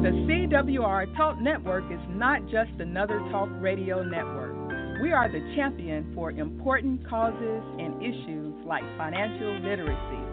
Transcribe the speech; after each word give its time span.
The 0.00 0.08
CWR 0.08 1.14
Talk 1.14 1.38
Network 1.42 1.84
is 1.92 2.00
not 2.08 2.40
just 2.44 2.70
another 2.78 3.18
talk 3.30 3.50
radio 3.60 4.02
network. 4.02 4.56
We 5.02 5.12
are 5.12 5.30
the 5.30 5.40
champion 5.54 6.10
for 6.14 6.30
important 6.30 7.06
causes 7.06 7.62
and 7.78 8.00
issues 8.02 8.54
like 8.64 8.82
financial 8.96 9.60
literacy. 9.60 10.24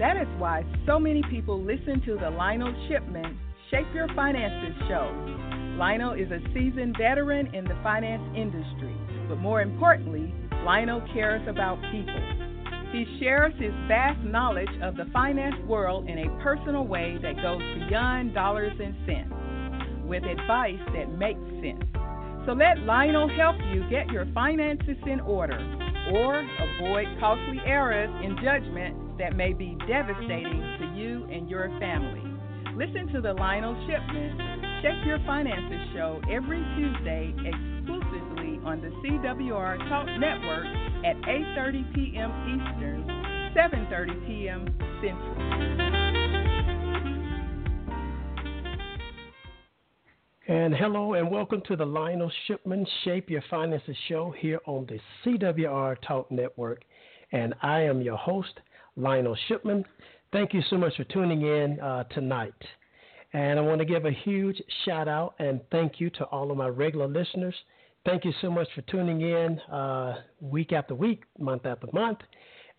That 0.00 0.16
is 0.16 0.26
why 0.38 0.64
so 0.88 0.98
many 0.98 1.22
people 1.30 1.62
listen 1.62 2.02
to 2.04 2.18
the 2.18 2.30
Lionel 2.30 2.74
Shipman 2.88 3.38
Shape 3.70 3.86
Your 3.94 4.08
Finances 4.16 4.74
show. 4.88 5.14
Lionel 5.78 6.14
is 6.14 6.28
a 6.32 6.40
seasoned 6.52 6.96
veteran 6.98 7.54
in 7.54 7.62
the 7.62 7.78
finance 7.84 8.24
industry, 8.36 8.96
but 9.28 9.38
more 9.38 9.62
importantly, 9.62 10.34
Lionel 10.64 11.00
cares 11.14 11.46
about 11.46 11.80
people. 11.92 12.41
He 12.92 13.06
shares 13.18 13.54
his 13.58 13.72
vast 13.88 14.20
knowledge 14.20 14.68
of 14.82 14.96
the 14.96 15.06
finance 15.14 15.56
world 15.66 16.08
in 16.10 16.18
a 16.18 16.42
personal 16.42 16.86
way 16.86 17.16
that 17.22 17.36
goes 17.40 17.62
beyond 17.88 18.34
dollars 18.34 18.78
and 18.78 18.94
cents, 19.06 19.32
with 20.04 20.24
advice 20.24 20.80
that 20.92 21.08
makes 21.16 21.40
sense. 21.64 21.88
So 22.44 22.52
let 22.52 22.80
Lionel 22.80 23.30
help 23.34 23.56
you 23.72 23.88
get 23.88 24.12
your 24.12 24.26
finances 24.34 24.98
in 25.06 25.20
order 25.20 25.56
or 26.12 26.40
avoid 26.40 27.06
costly 27.18 27.60
errors 27.64 28.10
in 28.22 28.36
judgment 28.44 29.16
that 29.16 29.36
may 29.36 29.54
be 29.54 29.74
devastating 29.88 30.60
to 30.78 30.92
you 30.94 31.24
and 31.32 31.48
your 31.48 31.68
family. 31.80 32.20
Listen 32.76 33.06
to 33.14 33.22
the 33.22 33.32
Lionel 33.32 33.72
Shipman 33.86 34.82
Check 34.82 35.06
Your 35.06 35.18
Finances 35.24 35.94
show 35.94 36.20
every 36.28 36.60
Tuesday 36.76 37.32
exclusively 37.40 38.58
on 38.66 38.82
the 38.82 38.90
CWR 39.00 39.78
Talk 39.88 40.06
Network 40.18 40.91
at 41.04 41.16
8:30 41.22 41.94
p.m. 41.94 42.30
Eastern, 42.46 43.04
7:30 43.56 44.26
p.m. 44.26 44.66
Central. 45.02 45.52
And 50.48 50.74
hello 50.74 51.14
and 51.14 51.28
welcome 51.28 51.60
to 51.66 51.74
the 51.74 51.84
Lionel 51.84 52.30
Shipman 52.46 52.86
Shape 53.02 53.30
Your 53.30 53.42
Finances 53.50 53.96
show 54.08 54.32
here 54.38 54.60
on 54.66 54.86
the 54.86 55.00
CWR 55.24 55.96
Talk 56.06 56.30
Network. 56.30 56.82
And 57.32 57.54
I 57.62 57.80
am 57.80 58.00
your 58.00 58.16
host, 58.16 58.60
Lionel 58.96 59.36
Shipman. 59.48 59.84
Thank 60.32 60.54
you 60.54 60.62
so 60.70 60.76
much 60.76 60.96
for 60.96 61.04
tuning 61.04 61.42
in 61.42 61.80
uh, 61.80 62.04
tonight. 62.04 62.54
And 63.32 63.58
I 63.58 63.62
want 63.62 63.80
to 63.80 63.84
give 63.84 64.04
a 64.04 64.12
huge 64.12 64.62
shout 64.84 65.08
out 65.08 65.34
and 65.40 65.60
thank 65.72 66.00
you 66.00 66.10
to 66.10 66.24
all 66.26 66.50
of 66.50 66.56
my 66.56 66.68
regular 66.68 67.08
listeners. 67.08 67.54
Thank 68.04 68.24
you 68.24 68.32
so 68.40 68.50
much 68.50 68.66
for 68.74 68.82
tuning 68.82 69.20
in 69.20 69.60
uh, 69.72 70.16
week 70.40 70.72
after 70.72 70.92
week, 70.92 71.22
month 71.38 71.66
after 71.66 71.86
month. 71.92 72.18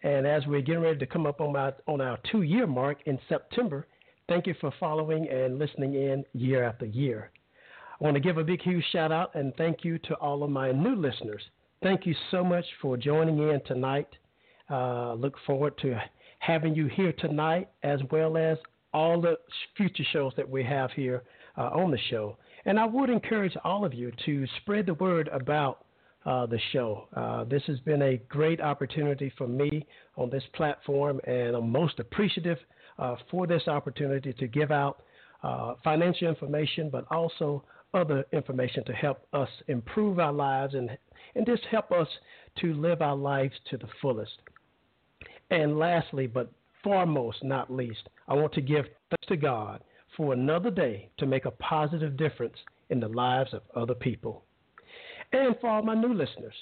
And 0.04 0.28
as 0.28 0.46
we're 0.48 0.62
getting 0.62 0.82
ready 0.82 1.00
to 1.00 1.06
come 1.06 1.26
up 1.26 1.40
on, 1.40 1.54
my, 1.54 1.72
on 1.88 2.02
our 2.02 2.20
two 2.30 2.42
year 2.42 2.68
mark 2.68 2.98
in 3.06 3.18
September, 3.30 3.88
thank 4.28 4.48
you 4.48 4.56
for 4.60 4.74
following 4.82 5.30
and 5.30 5.58
listening 5.58 5.94
in 5.94 6.26
year 6.34 6.66
after 6.66 6.86
year. 6.86 7.32
I 8.02 8.04
want 8.04 8.16
to 8.16 8.20
give 8.20 8.38
a 8.38 8.44
big, 8.44 8.62
huge 8.62 8.84
shout 8.92 9.14
out 9.14 9.34
and 9.34 9.56
thank 9.56 9.86
you 9.86 9.98
to 10.00 10.16
all 10.16 10.44
of 10.44 10.50
my 10.50 10.74
new 10.74 10.96
listeners. 10.96 11.42
Thank 11.82 12.06
you 12.06 12.16
so 12.30 12.44
much 12.44 12.66
for 12.82 12.98
joining 12.98 13.38
in 13.38 13.62
tonight. 13.66 14.10
Uh, 14.70 15.14
look 15.14 15.36
forward 15.48 15.78
to 15.84 15.98
having 16.40 16.76
you 16.76 16.88
here 16.88 17.14
tonight, 17.14 17.70
as 17.84 18.02
well 18.12 18.36
as 18.36 18.58
all 18.94 19.22
the 19.22 19.38
future 19.78 20.04
shows 20.12 20.34
that 20.36 20.50
we 20.50 20.66
have 20.66 20.92
here 20.92 21.24
uh, 21.58 21.70
on 21.70 21.92
the 21.92 22.00
show. 22.10 22.38
And 22.66 22.80
I 22.80 22.86
would 22.86 23.10
encourage 23.10 23.56
all 23.64 23.84
of 23.84 23.94
you 23.94 24.12
to 24.26 24.48
spread 24.58 24.86
the 24.86 24.94
word 24.96 25.30
about 25.34 25.86
uh, 26.26 26.46
the 26.46 26.60
show. 26.72 27.08
Uh, 27.16 27.44
this 27.44 27.64
has 27.68 27.80
been 27.82 28.02
a 28.02 28.18
great 28.30 28.62
opportunity 28.62 29.32
for 29.38 29.48
me 29.48 29.86
on 30.16 30.30
this 30.30 30.44
platform, 30.54 31.20
and 31.28 31.56
I'm 31.56 31.70
most 31.70 32.00
appreciative 32.00 32.58
uh, 32.98 33.16
for 33.30 33.46
this 33.46 33.68
opportunity 33.68 34.32
to 34.34 34.48
give 34.48 34.72
out 34.72 35.04
uh, 35.44 35.74
financial 35.84 36.30
information, 36.30 36.90
but 36.90 37.06
also 37.12 37.64
other 37.94 38.26
information 38.32 38.84
to 38.86 38.94
help 38.94 39.28
us 39.34 39.50
improve 39.68 40.20
our 40.20 40.32
lives 40.32 40.74
and, 40.74 40.90
and 41.36 41.46
just 41.46 41.64
help 41.70 41.92
us 41.92 42.08
to 42.62 42.74
live 42.74 43.02
our 43.02 43.16
lives 43.16 43.54
to 43.70 43.78
the 43.78 43.88
fullest. 44.02 44.32
And 45.52 45.78
lastly, 45.78 46.26
but 46.26 46.52
foremost, 46.84 47.44
not 47.44 47.72
least, 47.72 48.10
I 48.28 48.34
want 48.34 48.54
to 48.54 48.62
give 48.62 48.86
thanks 49.10 49.28
to 49.28 49.38
God 49.38 49.84
for 50.16 50.34
another 50.34 50.72
day 50.72 51.10
to 51.18 51.26
make 51.26 51.46
a 51.46 51.52
positive 51.52 52.18
difference 52.18 52.58
in 52.90 53.00
the 53.00 53.08
lives 53.08 53.54
of 53.54 53.62
other 53.76 53.96
people. 53.96 54.44
And 55.32 55.56
for 55.60 55.70
all 55.70 55.82
my 55.82 55.96
new 55.96 56.14
listeners, 56.14 56.54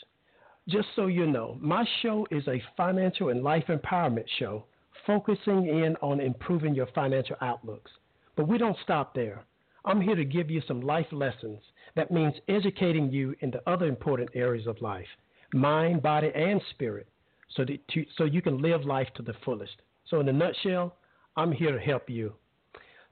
just 0.67 0.87
so 0.95 1.07
you 1.07 1.25
know, 1.25 1.57
my 1.59 1.85
show 2.01 2.27
is 2.31 2.47
a 2.47 2.63
financial 2.77 3.29
and 3.29 3.43
life 3.43 3.65
empowerment 3.67 4.25
show 4.39 4.65
focusing 5.05 5.67
in 5.67 5.95
on 6.01 6.19
improving 6.19 6.75
your 6.75 6.87
financial 6.93 7.35
outlooks. 7.41 7.91
But 8.35 8.47
we 8.47 8.57
don't 8.57 8.77
stop 8.83 9.13
there. 9.13 9.43
I'm 9.83 9.99
here 9.99 10.15
to 10.15 10.23
give 10.23 10.49
you 10.49 10.61
some 10.67 10.81
life 10.81 11.07
lessons. 11.11 11.59
That 11.95 12.11
means 12.11 12.35
educating 12.47 13.09
you 13.09 13.35
into 13.41 13.61
other 13.67 13.87
important 13.87 14.29
areas 14.35 14.67
of 14.67 14.81
life 14.81 15.07
mind, 15.53 16.01
body, 16.01 16.31
and 16.33 16.61
spirit 16.69 17.07
so, 17.55 17.65
that 17.65 17.79
so 18.17 18.23
you 18.23 18.41
can 18.41 18.61
live 18.61 18.85
life 18.85 19.09
to 19.15 19.21
the 19.21 19.33
fullest. 19.43 19.81
So, 20.05 20.21
in 20.21 20.29
a 20.29 20.33
nutshell, 20.33 20.95
I'm 21.35 21.51
here 21.51 21.71
to 21.71 21.79
help 21.79 22.09
you. 22.09 22.33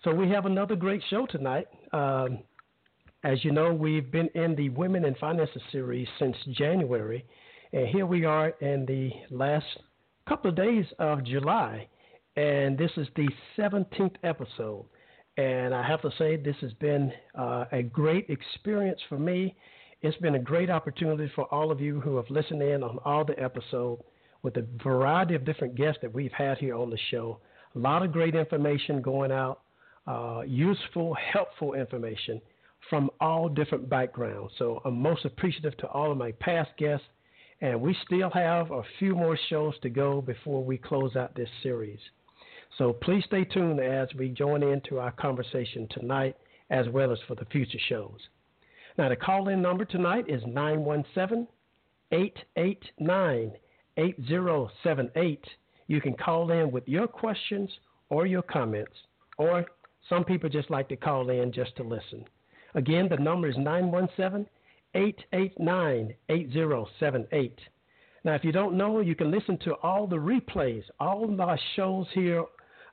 So, 0.03 0.13
we 0.15 0.29
have 0.29 0.45
another 0.45 0.77
great 0.77 1.03
show 1.09 1.25
tonight. 1.25 1.67
Um, 1.91 2.39
as 3.25 3.43
you 3.43 3.51
know, 3.51 3.73
we've 3.73 4.09
been 4.09 4.29
in 4.33 4.55
the 4.55 4.69
Women 4.69 5.03
in 5.03 5.13
Finances 5.15 5.61
series 5.73 6.07
since 6.17 6.37
January, 6.53 7.25
and 7.73 7.85
here 7.89 8.05
we 8.05 8.23
are 8.23 8.51
in 8.61 8.85
the 8.85 9.11
last 9.29 9.65
couple 10.25 10.51
of 10.51 10.55
days 10.55 10.85
of 10.99 11.25
July, 11.25 11.85
and 12.37 12.77
this 12.77 12.91
is 12.95 13.07
the 13.17 13.27
17th 13.57 14.15
episode. 14.23 14.85
And 15.35 15.75
I 15.75 15.85
have 15.85 16.01
to 16.03 16.11
say, 16.17 16.37
this 16.37 16.55
has 16.61 16.71
been 16.75 17.11
uh, 17.37 17.65
a 17.73 17.83
great 17.83 18.29
experience 18.29 19.01
for 19.09 19.19
me. 19.19 19.53
It's 20.01 20.17
been 20.19 20.35
a 20.35 20.39
great 20.39 20.69
opportunity 20.69 21.29
for 21.35 21.43
all 21.53 21.71
of 21.71 21.81
you 21.81 21.99
who 21.99 22.15
have 22.15 22.29
listened 22.29 22.61
in 22.61 22.83
on 22.83 22.99
all 23.03 23.25
the 23.25 23.37
episodes 23.37 24.01
with 24.43 24.55
a 24.55 24.65
variety 24.81 25.35
of 25.35 25.43
different 25.43 25.75
guests 25.75 25.99
that 26.03 26.13
we've 26.13 26.31
had 26.31 26.57
here 26.57 26.75
on 26.75 26.89
the 26.89 26.99
show. 27.11 27.41
A 27.75 27.79
lot 27.79 28.01
of 28.01 28.13
great 28.13 28.33
information 28.33 29.01
going 29.01 29.33
out, 29.33 29.59
uh, 30.09 30.41
useful, 30.45 31.13
helpful 31.13 31.75
information 31.75 32.41
from 32.89 33.09
all 33.21 33.47
different 33.47 33.87
backgrounds. 33.87 34.51
So 34.57 34.81
I'm 34.83 34.99
most 34.99 35.23
appreciative 35.23 35.77
to 35.77 35.87
all 35.87 36.11
of 36.11 36.17
my 36.17 36.31
past 36.33 36.71
guests. 36.77 37.05
And 37.61 37.79
we 37.79 37.95
still 38.05 38.29
have 38.31 38.71
a 38.71 38.81
few 38.97 39.15
more 39.15 39.37
shows 39.49 39.75
to 39.81 39.89
go 39.89 40.21
before 40.21 40.63
we 40.63 40.77
close 40.77 41.15
out 41.15 41.35
this 41.35 41.49
series. 41.61 41.99
So 42.77 42.93
please 42.93 43.23
stay 43.27 43.43
tuned 43.43 43.79
as 43.79 44.07
we 44.17 44.29
join 44.29 44.63
into 44.63 44.97
our 44.97 45.11
conversation 45.11 45.87
tonight 45.91 46.35
as 46.69 46.87
well 46.89 47.11
as 47.11 47.19
for 47.27 47.35
the 47.35 47.45
future 47.45 47.79
shows. 47.89 48.19
Now, 48.97 49.09
the 49.09 49.15
call 49.15 49.49
in 49.49 49.61
number 49.61 49.85
tonight 49.85 50.25
is 50.27 50.41
917 50.45 51.47
889 52.11 53.51
8078. 53.97 55.45
You 55.87 56.01
can 56.01 56.13
call 56.13 56.51
in 56.51 56.71
with 56.71 56.87
your 56.87 57.07
questions 57.07 57.69
or 58.09 58.25
your 58.25 58.41
comments, 58.41 58.95
or 59.37 59.65
some 60.09 60.23
people 60.25 60.49
just 60.49 60.69
like 60.69 60.89
to 60.89 60.95
call 60.95 61.29
in 61.29 61.51
just 61.51 61.75
to 61.77 61.83
listen. 61.83 62.25
Again, 62.75 63.07
the 63.09 63.17
number 63.17 63.47
is 63.47 63.57
917 63.57 64.47
889 64.95 66.13
8078. 66.29 67.59
Now, 68.23 68.35
if 68.35 68.43
you 68.43 68.51
don't 68.51 68.75
know, 68.75 68.99
you 68.99 69.15
can 69.15 69.31
listen 69.31 69.57
to 69.59 69.73
all 69.75 70.07
the 70.07 70.17
replays, 70.17 70.83
all 70.99 71.31
of 71.31 71.39
our 71.39 71.59
shows 71.75 72.07
here 72.13 72.43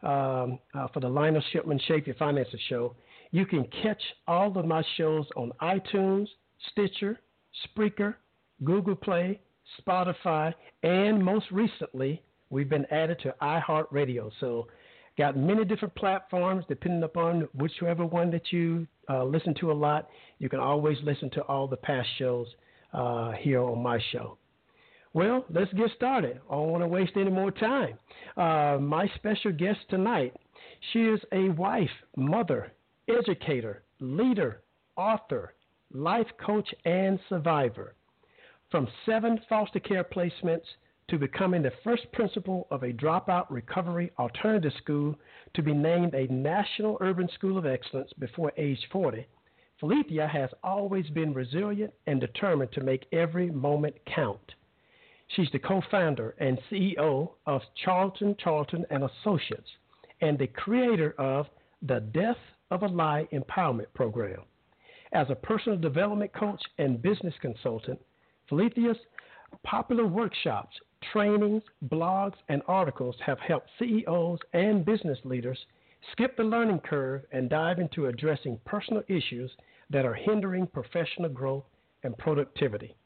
um, 0.02 0.58
uh, 0.74 0.88
for 0.92 1.00
the 1.00 1.08
Lionel 1.08 1.42
Shipman 1.52 1.80
Shape 1.88 2.06
Your 2.06 2.16
Finances 2.16 2.60
show. 2.68 2.94
You 3.32 3.44
can 3.44 3.66
catch 3.82 4.02
all 4.28 4.56
of 4.56 4.66
my 4.66 4.84
shows 4.96 5.26
on 5.36 5.52
iTunes, 5.60 6.28
Stitcher, 6.70 7.18
Spreaker, 7.66 8.14
Google 8.62 8.94
Play, 8.94 9.40
Spotify, 9.80 10.54
and 10.82 11.22
most 11.22 11.46
recently, 11.50 12.22
we've 12.50 12.68
been 12.68 12.86
added 12.90 13.18
to 13.20 13.34
iHeartRadio. 13.42 14.30
So, 14.38 14.68
got 15.16 15.36
many 15.36 15.64
different 15.64 15.94
platforms 15.94 16.64
depending 16.68 17.02
upon 17.02 17.48
whichever 17.54 18.04
one 18.04 18.30
that 18.30 18.52
you 18.52 18.86
uh, 19.08 19.24
listen 19.24 19.54
to 19.60 19.72
a 19.72 19.74
lot. 19.74 20.08
You 20.38 20.48
can 20.48 20.60
always 20.60 20.98
listen 21.02 21.30
to 21.30 21.42
all 21.42 21.66
the 21.66 21.76
past 21.76 22.08
shows 22.18 22.46
uh, 22.92 23.32
here 23.32 23.62
on 23.62 23.82
my 23.82 23.98
show. 24.12 24.36
Well, 25.14 25.46
let's 25.48 25.72
get 25.72 25.90
started. 25.96 26.40
I 26.50 26.54
don't 26.54 26.68
want 26.68 26.82
to 26.82 26.88
waste 26.88 27.12
any 27.16 27.30
more 27.30 27.50
time. 27.50 27.98
Uh, 28.36 28.76
my 28.80 29.10
special 29.14 29.50
guest 29.52 29.78
tonight, 29.88 30.34
she 30.92 31.04
is 31.04 31.20
a 31.32 31.48
wife, 31.50 31.88
mother, 32.16 32.72
educator, 33.08 33.82
leader, 34.00 34.60
author, 34.96 35.54
life 35.92 36.26
coach, 36.44 36.68
and 36.84 37.18
survivor. 37.30 37.94
From 38.70 38.88
seven 39.06 39.40
foster 39.48 39.80
care 39.80 40.04
placements 40.04 40.66
to 41.08 41.18
becoming 41.18 41.62
the 41.62 41.72
first 41.84 42.10
principal 42.12 42.66
of 42.70 42.82
a 42.82 42.92
dropout 42.92 43.46
recovery 43.48 44.10
alternative 44.18 44.72
school 44.82 45.14
to 45.54 45.62
be 45.62 45.72
named 45.72 46.14
a 46.14 46.32
National 46.32 46.98
Urban 47.00 47.28
School 47.34 47.56
of 47.56 47.66
Excellence 47.66 48.10
before 48.18 48.52
age 48.56 48.80
40, 48.90 49.26
Phillitia 49.80 50.28
has 50.28 50.50
always 50.64 51.08
been 51.10 51.32
resilient 51.32 51.92
and 52.06 52.20
determined 52.20 52.72
to 52.72 52.82
make 52.82 53.06
every 53.12 53.50
moment 53.50 53.94
count. 54.06 54.54
She's 55.28 55.50
the 55.52 55.58
co-founder 55.58 56.34
and 56.38 56.58
CEO 56.70 57.30
of 57.46 57.60
Charlton 57.84 58.36
Charlton 58.38 58.84
and 58.90 59.04
Associates 59.04 59.68
and 60.20 60.38
the 60.38 60.46
creator 60.46 61.14
of 61.18 61.46
the 61.82 62.00
Death 62.00 62.38
of 62.70 62.82
a 62.82 62.86
Lie 62.86 63.28
Empowerment 63.32 63.92
Program. 63.94 64.40
As 65.12 65.28
a 65.30 65.34
personal 65.34 65.78
development 65.78 66.32
coach 66.32 66.62
and 66.78 67.02
business 67.02 67.34
consultant, 67.40 68.00
Phillitia's 68.50 68.98
popular 69.62 70.06
workshops, 70.06 70.76
trainings, 71.12 71.62
blogs, 71.88 72.36
and 72.48 72.62
articles 72.68 73.16
have 73.24 73.38
helped 73.38 73.70
CEOs 73.78 74.38
and 74.52 74.84
business 74.84 75.18
leaders 75.24 75.58
skip 76.12 76.36
the 76.36 76.44
learning 76.44 76.80
curve 76.80 77.22
and 77.32 77.50
dive 77.50 77.78
into 77.78 78.06
addressing 78.06 78.58
personal 78.64 79.02
issues 79.08 79.50
that 79.90 80.04
are 80.04 80.14
hindering 80.14 80.66
professional 80.66 81.28
growth 81.28 81.64
and 82.02 82.16
productivity. 82.18 82.96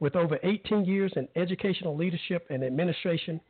With 0.00 0.16
over 0.16 0.38
18 0.42 0.84
years 0.84 1.12
in 1.16 1.28
educational 1.36 1.96
leadership 1.96 2.46
and 2.50 2.64
administration, 2.64 3.40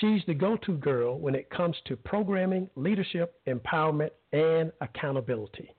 she's 0.00 0.22
the 0.26 0.34
go 0.34 0.56
to 0.58 0.76
girl 0.78 1.18
when 1.18 1.34
it 1.34 1.50
comes 1.50 1.76
to 1.86 1.96
programming, 1.96 2.68
leadership, 2.76 3.40
empowerment, 3.46 4.10
and 4.32 4.72
accountability. 4.80 5.74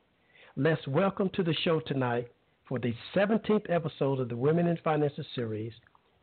Let's 0.56 0.88
welcome 0.88 1.30
to 1.34 1.44
the 1.44 1.56
show 1.64 1.80
tonight 1.82 2.32
for 2.68 2.80
the 2.80 2.94
17th 3.16 3.70
episode 3.70 4.20
of 4.20 4.30
the 4.30 4.36
Women 4.36 4.68
in 4.68 4.78
Finances 4.78 5.26
series, 5.36 5.74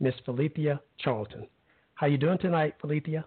Miss 0.01 0.15
Phillitia 0.27 0.81
Charlton. 0.99 1.47
How 1.95 2.07
you 2.07 2.19
doing 2.19 2.39
tonight, 2.39 2.75
Phillitia? 2.83 3.25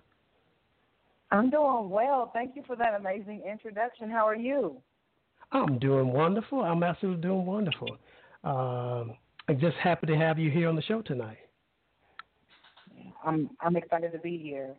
I'm 1.31 1.49
doing 1.49 1.89
well. 1.89 2.31
Thank 2.33 2.55
you 2.55 2.63
for 2.65 2.75
that 2.75 2.95
amazing 2.95 3.43
introduction. 3.49 4.09
How 4.09 4.27
are 4.27 4.35
you? 4.35 4.77
I'm 5.51 5.79
doing 5.79 6.11
wonderful. 6.11 6.61
I'm 6.61 6.83
absolutely 6.83 7.21
doing 7.21 7.45
wonderful. 7.45 7.97
Um, 8.43 9.15
I'm 9.47 9.59
just 9.59 9.77
happy 9.77 10.07
to 10.07 10.15
have 10.15 10.39
you 10.39 10.49
here 10.49 10.67
on 10.67 10.75
the 10.75 10.81
show 10.81 11.01
tonight. 11.01 11.37
I'm 13.25 13.49
I'm 13.61 13.75
excited 13.75 14.11
to 14.11 14.19
be 14.19 14.37
here. 14.37 14.75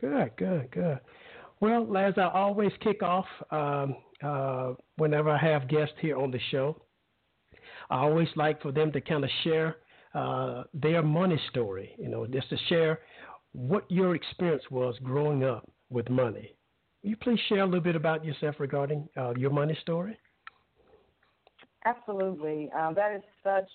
Good, 0.00 0.32
good, 0.36 0.70
good. 0.70 1.00
Well, 1.60 1.96
as 1.96 2.14
I 2.16 2.28
always 2.28 2.72
kick 2.80 3.02
off 3.02 3.24
um, 3.50 3.96
uh, 4.22 4.74
whenever 4.96 5.30
I 5.30 5.38
have 5.38 5.68
guests 5.68 5.94
here 6.00 6.18
on 6.18 6.30
the 6.30 6.40
show, 6.50 6.80
I 7.88 7.98
always 7.98 8.28
like 8.36 8.60
for 8.60 8.72
them 8.72 8.92
to 8.92 9.00
kind 9.00 9.24
of 9.24 9.30
share 9.42 9.76
uh, 10.16 10.64
their 10.74 11.02
money 11.02 11.40
story. 11.50 11.94
You 11.98 12.08
know, 12.08 12.26
just 12.26 12.48
to 12.50 12.56
share 12.68 13.00
what 13.52 13.90
your 13.90 14.14
experience 14.14 14.62
was 14.70 14.96
growing 15.02 15.44
up 15.44 15.70
with 15.90 16.08
money. 16.10 16.56
Will 17.02 17.10
you 17.10 17.16
please 17.16 17.38
share 17.48 17.60
a 17.60 17.66
little 17.66 17.80
bit 17.80 17.96
about 17.96 18.24
yourself 18.24 18.56
regarding 18.58 19.08
uh, 19.16 19.34
your 19.36 19.50
money 19.50 19.76
story? 19.82 20.18
Absolutely. 21.84 22.70
Um, 22.76 22.94
that 22.94 23.14
is 23.14 23.22
such 23.44 23.68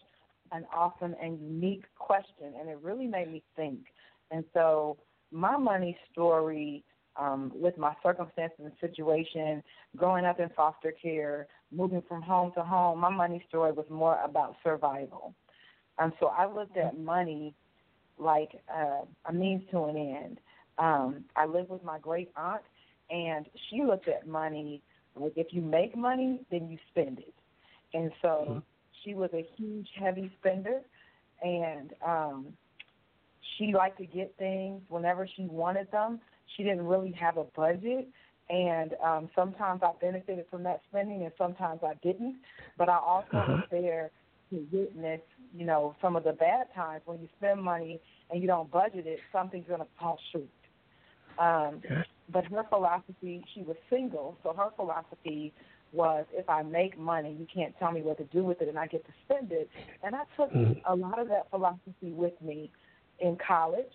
an 0.52 0.66
awesome 0.76 1.16
and 1.22 1.40
unique 1.40 1.86
question, 1.98 2.54
and 2.60 2.70
it 2.70 2.78
really 2.82 3.08
made 3.08 3.32
me 3.32 3.42
think. 3.56 3.80
And 4.32 4.44
so, 4.54 4.98
my 5.32 5.56
money 5.58 5.98
story 6.12 6.84
um, 7.18 7.52
with 7.56 7.78
my 7.78 7.94
circumstances 8.04 8.60
and 8.60 8.74
situation, 8.82 9.64
growing 9.96 10.26
up 10.26 10.40
in 10.40 10.50
foster 10.50 10.94
care, 11.02 11.48
moving 11.72 12.02
from 12.08 12.22
home 12.22 12.52
to 12.56 12.64
home, 12.64 13.00
my 13.00 13.10
money 13.10 13.44
story 13.48 13.72
was 13.72 13.86
more 13.90 14.20
about 14.24 14.56
survival. 14.64 15.34
And 16.02 16.14
so, 16.20 16.28
I 16.28 16.52
looked 16.52 16.78
at 16.78 16.98
money 17.00 17.54
like 18.18 18.60
uh, 18.74 19.02
a 19.26 19.34
means 19.34 19.64
to 19.72 19.84
an 19.86 19.98
end. 19.98 20.40
Um, 20.78 21.26
I 21.36 21.46
lived 21.46 21.70
with 21.70 21.84
my 21.84 22.00
great 22.00 22.32
aunt, 22.36 22.64
and 23.10 23.46
she 23.70 23.84
looked 23.84 24.08
at 24.08 24.28
money 24.28 24.82
like 25.16 25.34
if 25.36 25.48
you 25.52 25.62
make 25.62 25.96
money, 25.96 26.42
then 26.52 26.70
you 26.70 26.78
spend 26.90 27.20
it. 27.20 27.34
And 27.94 28.12
so 28.22 28.28
mm-hmm. 28.28 28.60
she 29.04 29.14
was 29.14 29.30
a 29.34 29.46
huge, 29.58 29.88
heavy 30.00 30.32
spender, 30.40 30.82
and 31.42 31.92
um, 32.06 32.48
she 33.58 33.74
liked 33.74 33.98
to 34.00 34.06
get 34.06 34.34
things 34.38 34.82
whenever 34.88 35.28
she 35.36 35.44
wanted 35.44 35.92
them. 35.92 36.20
She 36.56 36.64
didn't 36.64 36.86
really 36.86 37.12
have 37.14 37.38
a 37.38 37.44
budget, 37.56 38.08
and 38.50 38.96
um, 39.04 39.30
sometimes 39.36 39.82
I 39.84 39.92
benefited 40.00 40.46
from 40.50 40.64
that 40.64 40.82
spending, 40.90 41.24
and 41.24 41.32
sometimes 41.38 41.82
I 41.84 41.94
didn't. 42.02 42.38
But 42.78 42.90
I 42.90 42.98
also 42.98 43.38
uh-huh. 43.38 43.54
was 43.54 43.64
there 43.72 44.12
to 44.50 44.68
witness, 44.72 45.22
you 45.54 45.66
know, 45.66 45.96
some 46.02 46.16
of 46.16 46.24
the 46.24 46.34
bad 46.34 46.68
times 46.74 47.02
when 47.06 47.20
you 47.20 47.28
spend 47.38 47.62
money 47.62 48.00
and 48.30 48.42
you 48.42 48.48
don't 48.48 48.72
budget 48.72 49.06
it, 49.08 49.20
something's 49.32 49.68
going 49.68 49.82
to 49.82 49.88
fall 50.00 50.18
short. 50.32 50.46
Um, 51.40 51.82
okay. 51.86 52.04
But 52.32 52.46
her 52.46 52.64
philosophy, 52.70 53.44
she 53.54 53.62
was 53.62 53.76
single, 53.90 54.38
so 54.44 54.54
her 54.54 54.70
philosophy 54.76 55.54
was 55.92 56.26
if 56.32 56.50
I 56.50 56.62
make 56.62 56.98
money, 56.98 57.36
you 57.38 57.46
can't 57.54 57.78
tell 57.78 57.92
me 57.92 58.02
what 58.02 58.18
to 58.20 58.24
do 58.26 58.44
with 58.44 58.62
it, 58.62 58.70
and 58.70 58.80
I 58.80 58.88
get 58.88 59.06
to 59.06 59.12
spend 59.26 59.52
it. 59.52 59.70
And 60.04 60.16
I 60.16 60.24
took 60.38 60.52
mm-hmm. 60.52 60.80
a 60.86 60.96
lot 60.96 61.20
of 61.20 61.28
that 61.28 61.50
philosophy 61.50 62.12
with 62.12 62.34
me 62.42 62.72
in 63.20 63.38
college, 63.46 63.94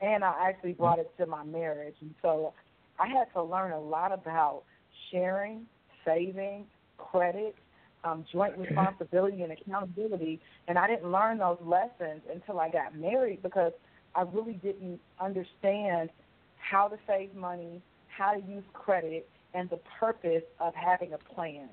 and 0.00 0.22
I 0.22 0.34
actually 0.48 0.72
brought 0.72 0.98
it 0.98 1.10
to 1.18 1.26
my 1.26 1.44
marriage. 1.44 1.96
And 2.00 2.14
so 2.22 2.54
I 2.98 3.08
had 3.08 3.32
to 3.34 3.42
learn 3.42 3.72
a 3.72 3.80
lot 3.80 4.12
about 4.12 4.62
sharing, 5.10 5.66
saving, 6.04 6.66
credit, 6.98 7.56
um, 8.04 8.24
joint 8.32 8.56
responsibility, 8.58 9.42
and 9.42 9.52
accountability. 9.52 10.40
And 10.68 10.78
I 10.78 10.86
didn't 10.88 11.10
learn 11.10 11.38
those 11.38 11.58
lessons 11.64 12.22
until 12.32 12.60
I 12.60 12.68
got 12.70 12.96
married 12.96 13.42
because 13.42 13.72
I 14.14 14.22
really 14.22 14.54
didn't 14.54 15.00
understand 15.20 16.10
how 16.58 16.88
to 16.88 16.96
save 17.06 17.34
money, 17.34 17.82
how 18.08 18.32
to 18.32 18.40
use 18.40 18.64
credit, 18.72 19.28
and 19.54 19.68
the 19.70 19.78
purpose 20.00 20.42
of 20.60 20.74
having 20.74 21.12
a 21.12 21.18
plan. 21.34 21.68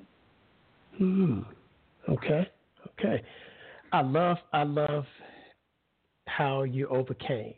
Hmm. 0.98 1.40
Okay. 2.10 2.50
Okay. 3.00 3.24
I 3.92 4.02
love 4.02 4.38
I 4.54 4.64
love 4.64 5.06
how 6.28 6.64
you 6.64 6.88
overcame. 6.88 7.54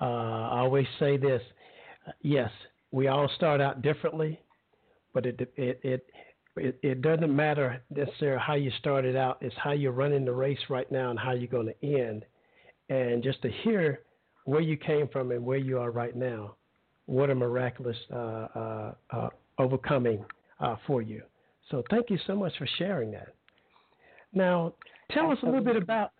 Uh, 0.00 0.04
I 0.04 0.60
always 0.60 0.86
say 0.98 1.16
this. 1.16 1.42
Yes, 2.22 2.50
we 2.90 3.08
all 3.08 3.28
start 3.36 3.60
out 3.60 3.82
differently, 3.82 4.38
but 5.12 5.26
it 5.26 5.40
it 5.56 5.80
it 5.82 6.06
it, 6.56 6.78
it 6.82 7.02
doesn't 7.02 7.34
matter 7.34 7.82
necessarily 7.90 8.40
how 8.44 8.54
you 8.54 8.70
started 8.78 9.16
out. 9.16 9.38
It's 9.40 9.54
how 9.62 9.72
you're 9.72 9.92
running 9.92 10.24
the 10.24 10.32
race 10.32 10.58
right 10.68 10.90
now 10.90 11.10
and 11.10 11.18
how 11.18 11.32
you're 11.32 11.48
going 11.48 11.72
to 11.80 11.86
end. 11.86 12.24
And 12.88 13.22
just 13.22 13.42
to 13.42 13.50
hear 13.62 14.00
where 14.44 14.60
you 14.60 14.76
came 14.76 15.08
from 15.08 15.30
and 15.30 15.44
where 15.44 15.58
you 15.58 15.78
are 15.78 15.90
right 15.90 16.14
now, 16.14 16.56
what 17.06 17.30
a 17.30 17.34
miraculous 17.34 17.96
uh, 18.12 18.16
uh, 18.16 18.94
uh, 19.10 19.28
overcoming 19.58 20.24
uh, 20.60 20.76
for 20.86 21.02
you. 21.02 21.22
So 21.70 21.82
thank 21.90 22.10
you 22.10 22.18
so 22.26 22.34
much 22.34 22.52
for 22.58 22.68
sharing 22.78 23.10
that. 23.12 23.34
Now, 24.32 24.74
tell 25.10 25.30
us 25.30 25.38
a 25.42 25.46
little 25.46 25.64
bit 25.64 25.76
about 25.76 26.12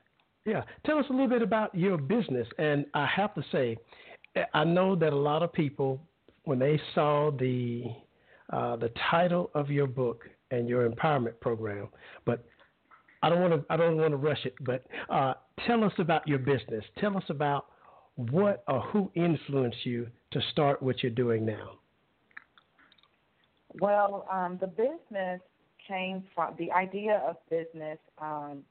yeah, 0.47 0.63
tell 0.85 0.99
us 0.99 1.07
a 1.09 1.13
little 1.13 1.29
bit 1.29 1.41
about 1.41 1.75
your 1.75 1.97
business. 1.97 2.47
And 2.59 2.85
I 2.93 3.07
have 3.07 3.35
to 3.35 3.43
say, 3.51 3.79
I 4.53 4.65
know 4.65 4.95
that 4.95 5.13
a 5.13 5.17
lot 5.17 5.43
of 5.43 5.51
people, 5.55 6.03
when 6.45 6.59
they 6.59 6.79
saw 6.95 7.31
the 7.31 7.85
uh, 8.53 8.77
the 8.77 8.91
title 9.11 9.51
of 9.55 9.70
your 9.70 9.87
book 9.87 10.29
and 10.51 10.69
your 10.69 10.89
empowerment 10.89 11.39
program, 11.41 11.89
but 12.24 12.44
I 13.22 13.29
don't 13.31 13.41
want 13.41 13.55
to 13.55 13.65
I 13.72 13.77
don't 13.77 13.96
want 13.96 14.10
to 14.10 14.17
rush 14.17 14.44
it. 14.44 14.55
But 14.60 14.84
uh, 15.08 15.34
tell 15.67 15.82
us 15.84 15.93
about 15.98 16.27
your 16.29 16.39
business. 16.39 16.84
Tell 16.98 17.17
us 17.17 17.24
about 17.29 17.67
what 18.17 18.63
or 18.69 18.81
who 18.81 19.10
influenced 19.15 19.84
you 19.84 20.06
to 20.32 20.41
start 20.53 20.82
what 20.82 21.03
you're 21.03 21.10
doing 21.10 21.44
now. 21.44 21.79
Well, 23.81 24.27
um, 24.31 24.58
the 24.60 24.69
business 24.69 25.41
came 25.89 26.24
from 26.34 26.55
the 26.58 26.70
idea 26.70 27.22
of 27.27 27.36
business 27.51 27.98
um, 28.20 28.63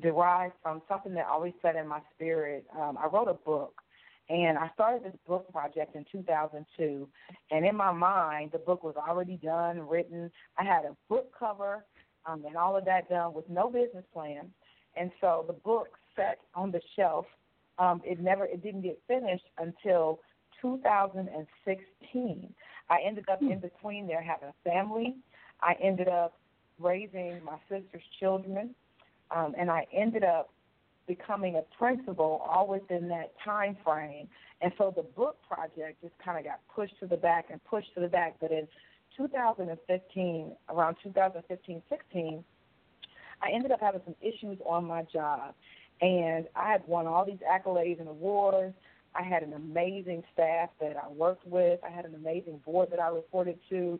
derived 0.00 0.54
from 0.62 0.80
something 0.88 1.14
that 1.14 1.26
always 1.26 1.52
said 1.60 1.76
in 1.76 1.86
my 1.86 2.00
spirit. 2.14 2.64
Um, 2.78 2.96
I 2.98 3.06
wrote 3.06 3.28
a 3.28 3.34
book, 3.34 3.82
and 4.28 4.58
I 4.58 4.70
started 4.74 5.04
this 5.04 5.18
book 5.26 5.50
project 5.52 5.96
in 5.96 6.04
2002. 6.10 7.08
And 7.50 7.64
in 7.64 7.74
my 7.74 7.92
mind, 7.92 8.50
the 8.52 8.58
book 8.58 8.84
was 8.84 8.94
already 8.96 9.36
done, 9.36 9.88
written. 9.88 10.30
I 10.58 10.64
had 10.64 10.84
a 10.84 10.94
book 11.08 11.32
cover 11.38 11.84
um, 12.26 12.44
and 12.46 12.56
all 12.56 12.76
of 12.76 12.84
that 12.84 13.08
done 13.08 13.32
with 13.32 13.48
no 13.48 13.70
business 13.70 14.04
plan. 14.12 14.50
And 14.96 15.10
so 15.20 15.44
the 15.46 15.54
book 15.54 15.88
sat 16.14 16.38
on 16.54 16.70
the 16.70 16.80
shelf. 16.96 17.26
Um, 17.78 18.02
it 18.04 18.20
never, 18.20 18.44
it 18.44 18.62
didn't 18.62 18.82
get 18.82 19.00
finished 19.06 19.46
until 19.58 20.20
2016. 20.60 22.54
I 22.90 22.98
ended 23.06 23.28
up 23.30 23.40
in 23.40 23.60
between 23.60 24.06
there 24.06 24.22
having 24.22 24.48
a 24.48 24.68
family. 24.68 25.14
I 25.62 25.74
ended 25.82 26.08
up 26.08 26.38
raising 26.78 27.40
my 27.44 27.58
sister's 27.68 28.02
children, 28.20 28.74
um, 29.30 29.54
and 29.58 29.70
I 29.70 29.86
ended 29.92 30.24
up 30.24 30.50
becoming 31.08 31.56
a 31.56 31.62
principal 31.76 32.46
all 32.48 32.68
within 32.68 33.08
that 33.08 33.32
time 33.44 33.76
frame. 33.84 34.28
And 34.60 34.72
so 34.78 34.92
the 34.94 35.02
book 35.02 35.38
project 35.48 36.02
just 36.02 36.14
kind 36.24 36.38
of 36.38 36.44
got 36.44 36.60
pushed 36.72 36.98
to 37.00 37.06
the 37.06 37.16
back 37.16 37.46
and 37.50 37.62
pushed 37.64 37.92
to 37.94 38.00
the 38.00 38.08
back. 38.08 38.36
But 38.40 38.52
in 38.52 38.68
2015, 39.16 40.52
around 40.68 40.96
2015, 41.02 41.82
16, 41.88 42.44
I 43.42 43.50
ended 43.52 43.72
up 43.72 43.80
having 43.80 44.02
some 44.04 44.14
issues 44.20 44.58
on 44.66 44.84
my 44.84 45.02
job. 45.12 45.54
And 46.00 46.46
I 46.54 46.70
had 46.70 46.86
won 46.86 47.06
all 47.06 47.24
these 47.24 47.40
accolades 47.50 47.98
and 47.98 48.08
awards. 48.08 48.74
I 49.14 49.22
had 49.22 49.42
an 49.42 49.54
amazing 49.54 50.22
staff 50.32 50.70
that 50.80 50.96
I 50.96 51.08
worked 51.08 51.46
with. 51.46 51.80
I 51.84 51.90
had 51.90 52.04
an 52.04 52.14
amazing 52.14 52.60
board 52.64 52.90
that 52.90 53.00
I 53.00 53.08
reported 53.08 53.58
to. 53.70 53.98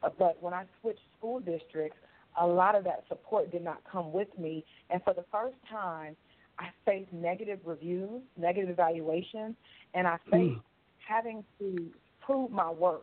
But 0.00 0.42
when 0.42 0.54
I 0.54 0.64
switched 0.80 1.00
school 1.18 1.40
districts, 1.40 1.98
a 2.40 2.46
lot 2.46 2.74
of 2.74 2.84
that 2.84 3.04
support 3.08 3.50
did 3.50 3.64
not 3.64 3.82
come 3.90 4.12
with 4.12 4.28
me. 4.38 4.64
And 4.90 5.02
for 5.02 5.12
the 5.12 5.24
first 5.30 5.56
time, 5.70 6.16
I 6.58 6.68
faced 6.84 7.12
negative 7.12 7.60
reviews, 7.64 8.22
negative 8.36 8.70
evaluations, 8.70 9.54
and 9.94 10.06
I 10.06 10.16
faced 10.30 10.58
mm. 10.58 10.62
having 11.06 11.44
to 11.58 11.86
prove 12.20 12.50
my 12.50 12.70
worth. 12.70 13.02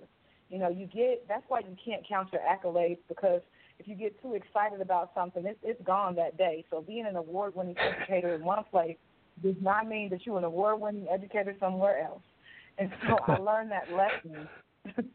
You 0.50 0.60
know, 0.60 0.70
you 0.70 0.86
get 0.86 1.28
that's 1.28 1.44
why 1.48 1.60
you 1.60 1.76
can't 1.84 2.08
count 2.08 2.30
your 2.32 2.42
accolades 2.42 3.00
because 3.08 3.42
if 3.80 3.88
you 3.88 3.96
get 3.96 4.22
too 4.22 4.36
excited 4.36 4.82
about 4.82 5.12
something, 5.16 5.46
it's 5.46 5.60
it's 5.64 5.82
gone 5.84 6.16
that 6.16 6.38
day. 6.38 6.66
So 6.70 6.82
being 6.82 7.06
an 7.06 7.16
award-winning 7.16 7.76
educator 7.78 8.36
in 8.36 8.44
one 8.44 8.64
place 8.70 8.98
does 9.44 9.56
not 9.62 9.88
mean 9.88 10.10
that 10.10 10.26
you're 10.26 10.38
an 10.38 10.44
award-winning 10.44 11.08
educator 11.12 11.56
somewhere 11.60 12.04
else. 12.04 12.22
And 12.78 12.92
so 13.08 13.18
I 13.28 13.40
learned 13.42 13.72
that 13.72 13.92
lesson 13.92 14.48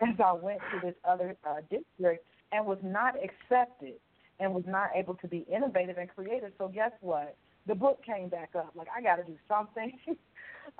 as 0.00 0.14
I 0.24 0.32
went 0.32 0.60
to 0.72 0.86
this 0.86 0.94
other 1.08 1.36
uh, 1.48 1.60
district 1.70 2.24
and 2.52 2.66
was 2.66 2.78
not 2.82 3.14
accepted 3.16 3.94
and 4.40 4.54
was 4.54 4.64
not 4.66 4.90
able 4.94 5.14
to 5.14 5.28
be 5.28 5.44
innovative 5.52 5.98
and 5.98 6.08
creative. 6.08 6.52
So 6.58 6.68
guess 6.68 6.92
what? 7.00 7.36
The 7.68 7.74
book 7.74 8.02
came 8.04 8.28
back 8.28 8.50
up. 8.56 8.72
Like 8.74 8.88
I 8.96 9.00
got 9.02 9.16
to 9.16 9.24
do 9.24 9.36
something. 9.46 9.92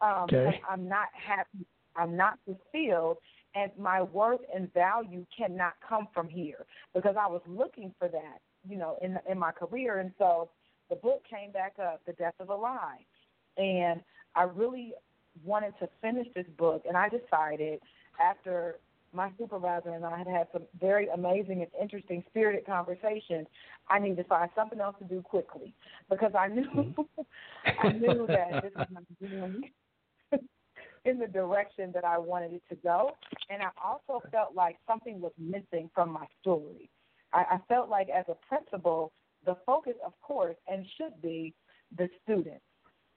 um, 0.02 0.24
okay. 0.24 0.60
I'm 0.68 0.88
not 0.88 1.08
happy. 1.12 1.66
I'm 1.94 2.16
not 2.16 2.38
fulfilled, 2.44 3.18
and 3.54 3.70
my 3.78 4.02
worth 4.02 4.40
and 4.54 4.72
value 4.72 5.26
cannot 5.36 5.74
come 5.86 6.08
from 6.14 6.28
here 6.28 6.64
because 6.94 7.16
I 7.20 7.26
was 7.26 7.42
looking 7.46 7.94
for 7.98 8.08
that, 8.08 8.38
you 8.68 8.78
know, 8.78 8.96
in 9.02 9.18
in 9.30 9.38
my 9.38 9.52
career. 9.52 9.98
And 9.98 10.12
so 10.18 10.48
the 10.88 10.96
book 10.96 11.22
came 11.28 11.52
back 11.52 11.74
up, 11.80 12.00
The 12.06 12.14
Death 12.14 12.34
of 12.40 12.48
a 12.48 12.54
Lie, 12.54 13.04
and 13.58 14.00
I 14.34 14.44
really 14.44 14.94
wanted 15.44 15.74
to 15.80 15.88
finish 16.00 16.26
this 16.34 16.46
book, 16.56 16.84
and 16.88 16.96
I 16.96 17.08
decided 17.08 17.80
after 18.20 18.76
my 19.12 19.30
supervisor 19.38 19.90
and 19.90 20.04
I 20.04 20.18
had 20.18 20.26
had 20.26 20.48
some 20.52 20.62
very 20.80 21.08
amazing 21.08 21.62
and 21.62 21.70
interesting 21.80 22.22
spirited 22.28 22.66
conversations. 22.66 23.46
I 23.88 23.98
need 23.98 24.16
to 24.16 24.24
find 24.24 24.50
something 24.54 24.80
else 24.80 24.96
to 24.98 25.04
do 25.04 25.22
quickly 25.22 25.74
because 26.10 26.32
I 26.38 26.48
knew 26.48 26.64
mm-hmm. 26.64 27.02
I 27.88 27.92
knew 27.92 28.26
that 28.26 28.62
this 28.62 28.72
was 28.76 28.86
not 28.90 29.04
going 29.20 29.70
in 31.04 31.18
the 31.18 31.26
direction 31.26 31.90
that 31.94 32.04
I 32.04 32.18
wanted 32.18 32.52
it 32.52 32.62
to 32.68 32.76
go, 32.76 33.12
and 33.48 33.62
I 33.62 33.68
also 33.82 34.22
felt 34.30 34.54
like 34.54 34.76
something 34.86 35.20
was 35.20 35.32
missing 35.38 35.90
from 35.94 36.10
my 36.12 36.26
story. 36.40 36.90
I, 37.32 37.44
I 37.52 37.58
felt 37.68 37.88
like 37.88 38.08
as 38.08 38.24
a 38.28 38.36
principal, 38.46 39.12
the 39.46 39.56
focus, 39.64 39.94
of 40.04 40.12
course, 40.20 40.56
and 40.66 40.84
should 40.96 41.20
be 41.22 41.54
the 41.96 42.08
student 42.22 42.60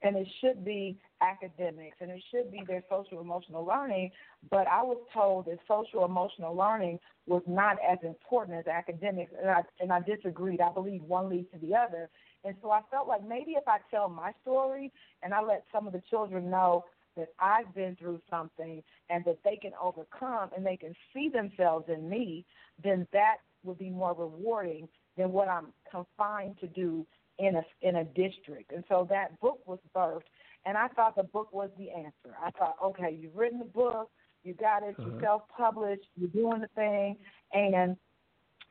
and 0.04 0.16
it 0.16 0.28
should 0.40 0.66
be 0.66 0.98
academics 1.22 1.98
and 2.00 2.10
it 2.10 2.24
should 2.32 2.52
be 2.52 2.62
their 2.68 2.84
social 2.90 3.22
emotional 3.22 3.66
learning. 3.66 4.12
But 4.50 4.68
I 4.68 4.82
was 4.82 4.98
told 5.14 5.46
that 5.46 5.60
social 5.68 6.06
emotional 6.06 6.56
learning 6.56 7.00
was 7.28 7.44
not 7.48 7.78
as 7.88 8.00
important 8.04 8.58
as 8.58 8.68
academics, 8.68 9.32
and 9.40 9.50
I 9.50 9.62
and 9.80 9.92
I 9.92 10.00
disagreed. 10.02 10.62
I 10.62 10.72
believe 10.72 11.04
one 11.04 11.30
leads 11.30 11.52
to 11.52 11.60
the 11.60 11.76
other, 11.76 12.10
and 12.44 12.56
so 12.62 12.72
I 12.72 12.82
felt 12.90 13.08
like 13.08 13.28
maybe 13.28 13.52
if 13.52 13.68
I 13.68 13.78
tell 13.90 14.10
my 14.10 14.32
story 14.42 14.92
and 15.22 15.34
I 15.34 15.42
let 15.42 15.64
some 15.72 15.88
of 15.88 15.94
the 15.94 16.02
children 16.10 16.50
know 16.50 16.86
that 17.18 17.30
I've 17.40 17.74
been 17.76 17.96
through 17.98 18.22
something 18.30 18.82
and 19.10 19.24
that 19.26 19.38
they 19.44 19.58
can 19.58 19.72
overcome 19.82 20.50
and 20.56 20.66
they 20.66 20.78
can 20.78 20.96
see 21.14 21.30
themselves 21.30 21.86
in 21.90 22.10
me, 22.10 22.46
then 22.84 23.06
that 23.12 23.38
would 23.64 23.78
be 23.78 23.90
more 23.90 24.14
rewarding 24.14 24.88
than 25.18 25.32
what 25.32 25.50
I'm 25.50 25.68
confined 25.92 26.58
to 26.62 26.68
do 26.68 27.06
in 27.42 27.56
a 27.56 27.64
in 27.82 27.98
a 27.98 28.04
district. 28.04 28.72
And 28.72 28.84
so 28.88 29.08
that 29.10 29.40
book 29.40 29.60
was 29.66 29.80
birthed, 29.96 30.30
and 30.66 30.78
I 30.78 30.88
thought 30.90 31.16
the 31.16 31.24
book 31.24 31.52
was 31.52 31.70
the 31.78 31.90
answer. 31.90 32.38
I 32.42 32.52
thought, 32.52 32.76
okay, 32.84 33.18
you've 33.20 33.36
written 33.36 33.60
the 33.60 33.66
book, 33.66 34.10
you 34.44 34.54
got 34.54 34.84
it, 34.84 34.96
uh-huh. 34.98 35.10
you 35.10 35.20
self-published, 35.22 36.08
you're 36.16 36.30
doing 36.30 36.62
the 36.62 36.68
thing, 36.76 37.18
and 37.54 37.98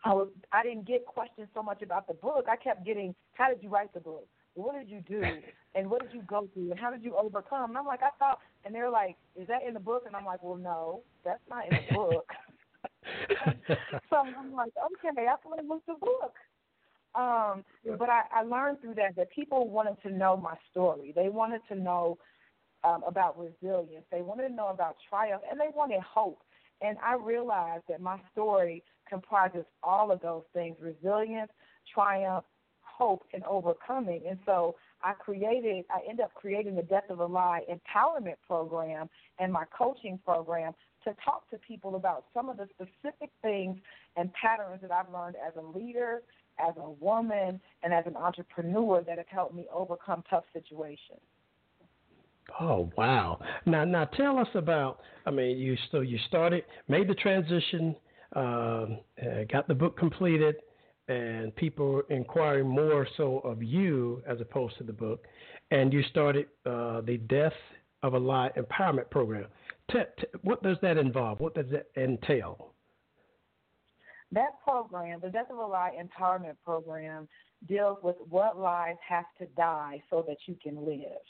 I 0.05 0.15
was 0.15 0.29
I 0.53 0.63
didn't 0.63 0.87
get 0.87 1.05
questions 1.05 1.49
so 1.53 1.63
much 1.63 1.83
about 1.83 2.07
the 2.07 2.15
book. 2.15 2.47
I 2.49 2.57
kept 2.57 2.87
getting, 2.87 3.15
how 3.35 3.49
did 3.49 3.63
you 3.63 3.69
write 3.69 3.93
the 3.93 4.01
book? 4.01 4.27
What 4.55 4.75
did 4.75 4.89
you 4.89 5.03
do? 5.07 5.23
And 5.77 5.89
what 5.89 6.03
did 6.03 6.13
you 6.13 6.23
go 6.23 6.49
through? 6.53 6.73
And 6.73 6.81
how 6.81 6.91
did 6.91 7.05
you 7.05 7.15
overcome? 7.15 7.71
And 7.71 7.79
I'm 7.79 7.87
like, 7.87 8.03
I 8.03 8.11
thought, 8.19 8.41
and 8.65 8.75
they're 8.75 8.91
like, 8.91 9.15
is 9.37 9.47
that 9.47 9.63
in 9.65 9.73
the 9.73 9.79
book? 9.79 10.03
And 10.05 10.17
I'm 10.17 10.25
like, 10.25 10.43
well, 10.43 10.57
no, 10.57 11.03
that's 11.25 11.39
not 11.49 11.63
in 11.71 11.79
the 11.79 11.95
book. 11.95 12.27
so 14.11 14.17
I'm 14.17 14.53
like, 14.53 14.73
okay, 14.99 15.29
I 15.29 15.37
thought 15.37 15.61
it 15.61 15.65
was 15.65 15.81
the 15.87 15.95
book. 15.95 16.35
Um, 17.51 17.65
but 17.99 18.09
I, 18.09 18.23
I 18.33 18.43
learned 18.43 18.81
through 18.81 18.95
that 18.95 19.17
that 19.17 19.31
people 19.31 19.69
wanted 19.69 19.97
to 20.03 20.11
know 20.11 20.37
my 20.37 20.55
story. 20.71 21.13
They 21.15 21.29
wanted 21.29 21.61
to 21.69 21.75
know 21.75 22.19
um, 22.85 23.03
about 23.07 23.39
resilience. 23.39 24.05
They 24.11 24.23
wanted 24.23 24.49
to 24.49 24.55
know 24.55 24.69
about 24.69 24.97
triumph, 25.09 25.43
and 25.51 25.61
they 25.61 25.69
wanted 25.75 26.01
hope. 26.01 26.41
And 26.81 26.97
I 27.05 27.15
realized 27.15 27.85
that 27.89 28.01
my 28.01 28.19
story 28.33 28.83
comprises 29.09 29.65
all 29.83 30.11
of 30.11 30.21
those 30.21 30.45
things: 30.55 30.77
resilience, 30.81 31.51
triumph, 31.93 32.45
hope, 32.83 33.25
and 33.33 33.43
overcoming. 33.45 34.23
And 34.29 34.39
so 34.47 34.77
I 35.03 35.13
created, 35.13 35.85
I 35.91 36.01
ended 36.09 36.25
up 36.25 36.35
creating 36.35 36.77
the 36.77 36.83
Death 36.83 37.09
of 37.09 37.21
a 37.21 37.27
Lie 37.27 37.63
empowerment 37.71 38.37
program 38.47 39.09
and 39.39 39.53
my 39.53 39.65
coaching 39.77 40.19
program 40.25 40.75
to 41.05 41.15
talk 41.25 41.49
to 41.51 41.59
people 41.59 41.97
about 41.97 42.27
some 42.35 42.51
of 42.51 42.59
the 42.59 42.69
specific 42.75 43.31
things 43.41 43.79
and 44.17 44.31
patterns 44.35 44.83
that 44.83 44.91
I've 44.91 45.11
learned 45.13 45.37
as 45.37 45.55
a 45.57 45.79
leader 45.79 46.23
as 46.59 46.75
a 46.77 46.91
woman 46.91 47.61
and 47.83 47.93
as 47.93 48.07
an 48.07 48.17
entrepreneur 48.17 49.03
that 49.03 49.19
have 49.19 49.29
helped 49.29 49.55
me 49.55 49.67
overcome 49.73 50.23
tough 50.29 50.45
situations. 50.53 51.21
Oh 52.59 52.91
wow! 52.97 53.39
Now, 53.67 53.85
now 53.85 54.07
tell 54.07 54.39
us 54.39 54.49
about. 54.55 55.01
I 55.27 55.31
mean, 55.31 55.59
you 55.59 55.77
so 55.93 56.01
you 56.01 56.19
started, 56.27 56.65
made 56.89 57.09
the 57.09 57.15
transition, 57.15 57.95
uh, 58.35 58.87
got 59.51 59.69
the 59.69 59.75
book 59.75 59.97
completed, 59.97 60.57
and 61.09 61.55
people 61.57 62.03
inquiring 62.11 62.69
more 62.69 63.07
so 63.17 63.39
of 63.41 63.63
you 63.63 64.23
as 64.27 64.41
opposed 64.41 64.77
to 64.79 64.85
the 64.85 64.93
book, 64.93 65.25
and 65.71 65.93
you 65.93 66.03
started 66.11 66.47
uh, 66.67 67.03
the 67.03 67.19
Death 67.29 67.53
of 68.03 68.15
a 68.15 68.19
Lie 68.19 68.51
Empowerment 68.57 69.11
Program. 69.11 69.47
T- 69.91 69.99
t- 70.19 70.27
what 70.43 70.63
does 70.63 70.77
that 70.83 70.97
involve? 70.97 71.41
What 71.41 71.55
does 71.55 71.67
that 71.71 71.87
entail? 71.97 72.73
That 74.33 74.61
program, 74.63 75.21
the 75.21 75.31
Death 75.31 75.51
of 75.51 75.59
a 75.59 75.67
Lie 75.67 75.99
Empowerment 76.01 76.57
Program, 76.65 77.29
deals 77.69 77.99
with 78.03 78.17
what 78.29 78.59
lies 78.59 78.97
have 79.07 79.25
to 79.39 79.47
die 79.57 80.03
so 80.09 80.25
that 80.27 80.37
you 80.47 80.57
can 80.63 80.85
live. 80.87 81.21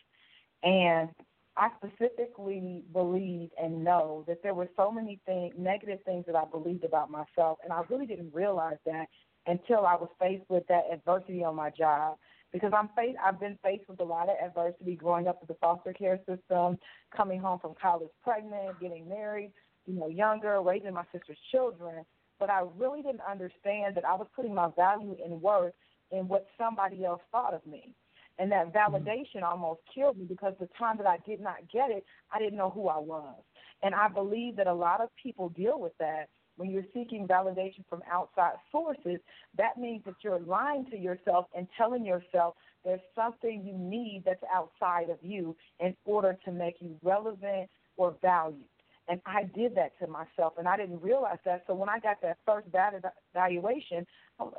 And 0.63 1.09
I 1.57 1.69
specifically 1.79 2.85
believe 2.93 3.51
and 3.61 3.83
know 3.83 4.25
that 4.29 4.43
there 4.43 4.55
were 4.55 4.69
so 4.77 4.91
many 4.91 5.21
things, 5.27 5.55
negative 5.59 5.99
things 6.05 6.25
that 6.27 6.37
I 6.37 6.45
believed 6.45 6.85
about 6.85 7.11
myself, 7.11 7.59
and 7.65 7.73
I 7.73 7.83
really 7.89 8.07
didn't 8.07 8.35
realize 8.35 8.79
that 8.87 9.07
until 9.47 9.87
I 9.87 9.95
was 9.95 10.11
faced 10.21 10.45
with 10.49 10.67
that 10.69 10.85
adversity 10.93 11.43
on 11.43 11.57
my 11.57 11.71
job. 11.71 12.17
Because 12.53 12.73
I'm 12.77 12.89
faced, 12.97 13.17
I've 13.25 13.39
been 13.39 13.59
faced 13.63 13.89
with 13.89 14.01
a 14.01 14.05
lot 14.05 14.29
of 14.29 14.35
adversity 14.45 14.97
growing 14.97 15.29
up 15.29 15.39
in 15.41 15.47
the 15.47 15.55
foster 15.55 15.93
care 15.93 16.19
system, 16.29 16.79
coming 17.17 17.41
home 17.41 17.61
from 17.61 17.75
college 17.81 18.11
pregnant, 18.25 18.81
getting 18.81 19.09
married, 19.09 19.53
you 19.87 19.95
know, 19.95 20.09
younger, 20.09 20.61
raising 20.61 20.93
my 20.93 21.05
sister's 21.13 21.39
children 21.53 22.05
but 22.41 22.51
I 22.51 22.65
really 22.79 23.03
didn't 23.03 23.21
understand 23.31 23.95
that 23.95 24.05
I 24.05 24.15
was 24.15 24.27
putting 24.35 24.55
my 24.55 24.71
value 24.75 25.17
and 25.23 25.41
worth 25.41 25.75
in 26.11 26.27
what 26.27 26.47
somebody 26.59 27.05
else 27.05 27.21
thought 27.31 27.55
of 27.55 27.65
me. 27.67 27.95
And 28.39 28.51
that 28.51 28.73
mm-hmm. 28.73 28.97
validation 28.97 29.43
almost 29.43 29.81
killed 29.95 30.19
me 30.19 30.25
because 30.25 30.55
the 30.59 30.69
time 30.79 30.97
that 30.97 31.07
I 31.07 31.19
did 31.27 31.41
not 31.41 31.57
get 31.73 31.91
it, 31.91 32.05
I 32.33 32.39
didn't 32.39 32.59
know 32.59 32.71
who 32.71 32.89
I 32.89 32.99
was. 32.99 33.37
And 33.83 33.95
I 33.95 34.09
believe 34.09 34.57
that 34.57 34.67
a 34.67 34.75
lot 34.75 35.01
of 35.01 35.11
people 35.23 35.51
deal 35.51 35.79
with 35.79 35.93
that. 36.01 36.29
When 36.57 36.71
you're 36.71 36.85
seeking 36.93 37.27
validation 37.27 37.85
from 37.89 38.03
outside 38.11 38.55
sources, 38.71 39.21
that 39.57 39.79
means 39.79 40.03
that 40.05 40.17
you're 40.23 40.41
lying 40.41 40.85
to 40.91 40.99
yourself 40.99 41.47
and 41.57 41.67
telling 41.79 42.05
yourself 42.05 42.55
there's 42.85 43.01
something 43.15 43.63
you 43.65 43.79
need 43.79 44.25
that's 44.27 44.43
outside 44.55 45.09
of 45.09 45.19
you 45.23 45.57
in 45.79 45.97
order 46.05 46.37
to 46.45 46.53
make 46.53 46.77
you 46.81 46.97
relevant 47.03 47.71
or 47.97 48.15
valued. 48.21 48.65
And 49.11 49.21
I 49.27 49.43
did 49.43 49.75
that 49.75 49.99
to 49.99 50.07
myself, 50.07 50.53
and 50.57 50.69
I 50.69 50.77
didn't 50.77 51.03
realize 51.03 51.39
that. 51.45 51.65
So 51.67 51.75
when 51.75 51.89
I 51.89 51.99
got 51.99 52.23
that 52.23 52.39
first 52.47 52.71
bad 52.71 52.95
evaluation, 53.35 54.07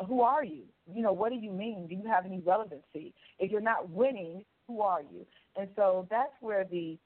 who 0.08 0.22
are 0.22 0.43
you? 0.43 0.63
You 0.93 1.03
know, 1.03 1.13
what 1.13 1.29
do 1.29 1.38
you 1.38 1.51
mean? 1.51 1.88
Do 1.88 1.96
you 1.96 2.05
have 2.08 2.25
any 2.25 2.41
relevancy? 2.46 3.13
If 3.39 3.50
you're 3.50 3.62
not 3.62 3.89
winning, 3.89 4.43
who 4.67 4.81
are 4.81 5.01
you? 5.01 5.25
And 5.55 5.70
so 5.77 6.05
that's 6.10 6.34
where 6.41 6.65
the 6.70 6.98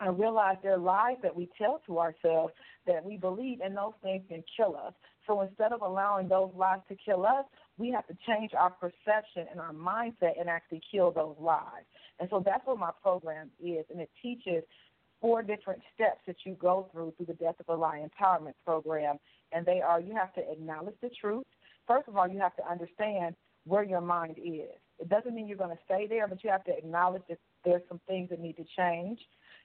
I 0.00 0.08
realized 0.10 0.60
there 0.62 0.74
are 0.74 0.78
lies 0.78 1.16
that 1.24 1.34
we 1.34 1.48
tell 1.58 1.82
to 1.86 1.98
ourselves 1.98 2.52
that 2.86 3.04
we 3.04 3.16
believe, 3.16 3.58
and 3.60 3.76
those 3.76 3.94
things 4.00 4.22
can 4.28 4.44
kill 4.56 4.76
us. 4.76 4.92
So 5.26 5.40
instead 5.40 5.72
of 5.72 5.82
allowing 5.82 6.28
those 6.28 6.52
lies 6.54 6.78
to 6.88 6.94
kill 6.94 7.26
us, 7.26 7.44
we 7.76 7.90
have 7.90 8.06
to 8.06 8.16
change 8.26 8.52
our 8.56 8.70
perception 8.70 9.46
and 9.50 9.60
our 9.60 9.72
mindset 9.72 10.38
and 10.38 10.48
actually 10.48 10.82
kill 10.90 11.10
those 11.10 11.34
lies. 11.40 11.84
And 12.20 12.28
so 12.30 12.40
that's 12.44 12.64
what 12.64 12.78
my 12.78 12.92
program 13.02 13.50
is, 13.60 13.84
and 13.90 14.00
it 14.00 14.10
teaches 14.22 14.62
four 15.20 15.42
different 15.42 15.80
steps 15.94 16.20
that 16.26 16.36
you 16.44 16.54
go 16.54 16.88
through 16.92 17.14
through 17.16 17.26
the 17.26 17.34
Death 17.34 17.56
of 17.60 17.68
a 17.68 17.78
Lie 17.78 18.04
Empowerment 18.06 18.54
Program. 18.64 19.16
And 19.52 19.64
they 19.64 19.80
are 19.80 20.00
you 20.00 20.14
have 20.14 20.32
to 20.34 20.50
acknowledge 20.50 20.96
the 21.02 21.10
truth. 21.20 21.46
First 21.86 22.08
of 22.08 22.16
all, 22.16 22.28
you 22.28 22.38
have 22.38 22.56
to 22.56 22.70
understand 22.70 23.34
where 23.64 23.82
your 23.82 24.00
mind 24.00 24.36
is. 24.38 24.76
It 24.98 25.08
doesn't 25.08 25.34
mean 25.34 25.46
you're 25.46 25.56
going 25.56 25.76
to 25.76 25.82
stay 25.84 26.06
there, 26.06 26.26
but 26.26 26.42
you 26.42 26.50
have 26.50 26.64
to 26.64 26.76
acknowledge 26.76 27.22
that 27.28 27.38
there's 27.64 27.82
some 27.88 28.00
things 28.08 28.30
that 28.30 28.40
need 28.40 28.56
to 28.56 28.64
change. 28.76 29.20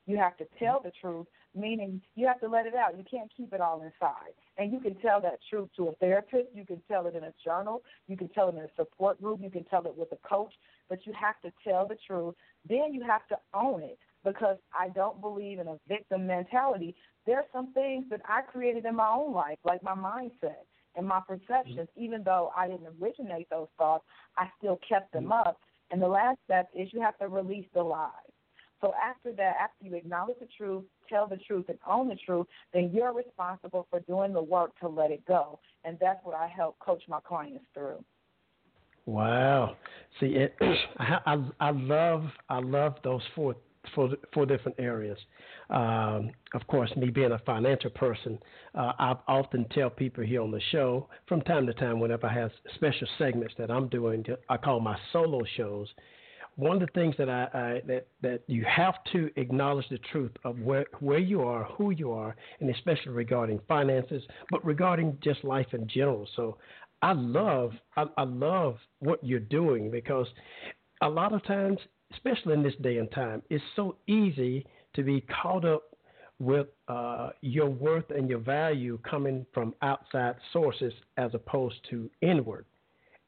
You 0.06 0.18
have 0.18 0.38
to 0.38 0.46
tell 0.60 0.82
the 0.84 0.92
truth, 1.02 1.28
meaning 1.56 2.02
you 2.16 2.28
have 2.28 2.40
to 2.42 2.48
let 2.48 2.66
it 2.66 2.76
out. 2.76 2.98
You 2.98 3.06
can't 3.10 3.32
keep 3.36 3.54
it 3.54 3.62
all 3.62 3.82
inside. 3.82 4.34
And 4.58 4.72
you 4.72 4.80
can 4.80 4.96
tell 4.96 5.22
that 5.22 5.40
truth 5.50 5.70
to 5.78 5.88
a 5.88 5.94
therapist. 5.94 6.50
You 6.54 6.66
can 6.66 6.82
tell 6.90 7.08
it 7.08 7.16
in 7.16 7.24
a 7.24 7.34
journal. 7.44 7.82
You 8.08 8.18
can 8.18 8.28
tell 8.30 8.50
it 8.50 8.56
in 8.56 8.62
a 8.62 8.68
support 8.76 9.22
group. 9.22 9.40
You 9.42 9.50
can 9.50 9.64
tell 9.64 9.86
it 9.86 9.98
with 9.98 10.12
a 10.12 10.28
coach. 10.28 10.54
But 10.90 11.06
you 11.06 11.14
have 11.20 11.40
to 11.42 11.52
tell 11.68 11.88
the 11.88 11.98
truth. 12.06 12.36
Then 12.68 12.94
you 12.94 13.04
have 13.04 13.26
to 13.30 13.38
own 13.54 13.82
it 13.82 13.98
because 14.24 14.58
I 14.78 14.90
don't 14.90 15.22
believe 15.22 15.60
in 15.60 15.68
a 15.68 15.78
victim 15.88 16.28
mentality. 16.28 16.96
there 17.26 17.38
are 17.38 17.46
some 17.54 17.74
things 17.74 18.06
that 18.10 18.22
I 18.28 18.42
created 18.42 18.86
in 18.86 18.96
my 18.96 19.10
own 19.10 19.34
life, 19.34 19.58
like 19.64 19.84
my 19.84 19.96
mindset 19.96 20.66
and 20.96 21.08
my 21.08 21.22
perceptions. 21.28 21.90
Mm-hmm. 21.90 22.04
Even 22.04 22.24
though 22.24 22.52
I 22.56 22.68
didn't 22.68 22.88
originate 23.02 23.50
those 23.50 23.68
thoughts, 23.78 24.04
I 24.38 24.48
still 24.58 24.80
kept 24.88 25.14
them 25.14 25.24
mm-hmm. 25.24 25.50
up. 25.50 25.60
And 25.92 26.02
the 26.02 26.08
last 26.08 26.40
step 26.46 26.70
is 26.76 26.90
you 26.92 27.02
have 27.02 27.18
to 27.20 27.28
release 27.28 27.68
the 27.74 27.84
lies. 27.84 28.12
So 28.82 28.94
after 29.02 29.32
that, 29.34 29.54
after 29.62 29.86
you 29.86 29.96
acknowledge 29.96 30.40
the 30.42 30.48
truth, 30.58 30.84
tell 31.08 31.26
the 31.26 31.38
truth, 31.38 31.66
and 31.70 31.80
own 31.88 32.10
the 32.10 32.18
truth, 32.26 32.48
then 32.74 32.92
you're 32.94 33.14
responsible 33.14 33.88
for 33.90 34.02
doing 34.02 34.34
the 34.34 34.42
work 34.42 34.78
to 34.82 34.90
let 34.90 35.10
it 35.10 35.26
go. 35.26 35.60
And 35.86 35.98
that's 36.02 36.20
what 36.24 36.36
I 36.36 36.48
help 36.48 36.78
coach 36.80 37.02
my 37.08 37.20
clients 37.26 37.64
through. 37.74 38.04
Wow. 39.06 39.78
See, 40.20 40.36
it, 40.36 40.56
I, 41.00 41.18
I, 41.26 41.50
I 41.60 41.72
love 41.72 42.26
I 42.50 42.60
love 42.60 42.96
those 43.04 43.22
four 43.36 43.56
four 43.96 44.10
four 44.34 44.46
different 44.46 44.80
areas. 44.80 45.18
Um, 45.70 46.32
of 46.54 46.66
course, 46.68 46.92
me 46.96 47.10
being 47.10 47.32
a 47.32 47.40
financial 47.40 47.90
person, 47.90 48.40
uh, 48.76 48.94
I 49.00 49.16
often 49.28 49.66
tell 49.70 49.90
people 49.90 50.24
here 50.24 50.42
on 50.42 50.52
the 50.52 50.62
show 50.72 51.10
from 51.28 51.42
time 51.42 51.66
to 51.68 51.74
time, 51.74 52.00
whenever 52.00 52.28
I 52.28 52.34
have 52.34 52.52
special 52.76 53.08
segments 53.18 53.54
that 53.58 53.72
I'm 53.72 53.88
doing, 53.88 54.26
I 54.50 54.58
call 54.58 54.80
my 54.80 54.98
solo 55.12 55.42
shows 55.58 55.88
one 56.56 56.82
of 56.82 56.82
the 56.82 56.94
things 56.94 57.16
that 57.18 57.30
I, 57.30 57.44
I, 57.54 57.82
that 57.88 58.08
that 58.22 58.42
you 58.48 58.64
have 58.66 58.96
to 59.12 59.30
acknowledge 59.38 59.88
the 59.90 59.98
truth 60.12 60.32
of 60.44 60.60
where 60.60 60.86
where 61.00 61.20
you 61.20 61.42
are, 61.42 61.64
who 61.64 61.92
you 61.92 62.12
are, 62.12 62.36
and 62.60 62.70
especially 62.70 63.12
regarding 63.12 63.60
finances, 63.68 64.24
but 64.52 64.64
regarding 64.64 65.18
just 65.24 65.44
life 65.44 65.74
in 65.74 65.88
general. 65.88 66.28
So 66.36 66.58
I 67.02 67.14
love 67.14 67.72
I, 67.98 68.06
I 68.18 68.24
love 68.24 68.78
what 69.00 69.24
you're 69.24 69.40
doing 69.40 69.90
because 69.90 70.28
a 71.02 71.10
lot 71.10 71.34
of 71.34 71.44
times, 71.46 71.80
especially 72.14 72.54
in 72.54 72.64
this 72.64 72.76
day 72.82 72.98
and 72.98 73.12
time, 73.12 73.42
it's 73.50 73.64
so 73.76 73.96
easy 74.08 74.66
to 74.96 75.04
be 75.04 75.22
caught 75.42 75.66
up 75.66 75.84
with 76.40 76.68
uh, 76.88 77.30
your 77.42 77.70
worth 77.70 78.10
and 78.10 78.30
your 78.30 78.40
value 78.40 79.00
coming 79.10 79.46
from 79.54 79.74
outside 79.82 80.36
sources 80.52 80.94
as 81.18 81.32
opposed 81.34 81.76
to 81.90 82.10
inward. 82.22 82.66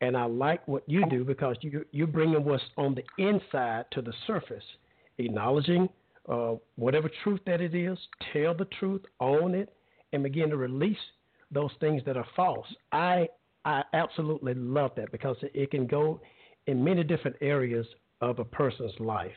And 0.01 0.17
I 0.17 0.25
like 0.25 0.67
what 0.67 0.83
you 0.87 1.05
do 1.09 1.23
because 1.23 1.55
you, 1.61 1.85
you're 1.91 2.07
bringing 2.07 2.43
what's 2.43 2.63
on 2.77 2.95
the 2.95 3.03
inside 3.23 3.85
to 3.91 4.01
the 4.01 4.13
surface, 4.27 4.63
acknowledging 5.17 5.87
uh, 6.27 6.55
whatever 6.75 7.09
truth 7.23 7.39
that 7.45 7.61
it 7.61 7.73
is, 7.73 7.97
tell 8.33 8.53
the 8.53 8.67
truth, 8.79 9.01
own 9.19 9.55
it, 9.55 9.73
and 10.11 10.23
begin 10.23 10.49
to 10.49 10.57
release 10.57 10.97
those 11.51 11.71
things 11.79 12.01
that 12.05 12.17
are 12.17 12.25
false. 12.35 12.67
I 12.91 13.27
I 13.63 13.83
absolutely 13.93 14.53
love 14.53 14.91
that 14.95 15.11
because 15.11 15.37
it 15.41 15.71
can 15.71 15.87
go 15.87 16.21
in 16.67 16.83
many 16.83 17.03
different 17.03 17.37
areas 17.41 17.87
of 18.22 18.39
a 18.39 18.45
person's 18.45 18.98
life. 19.00 19.31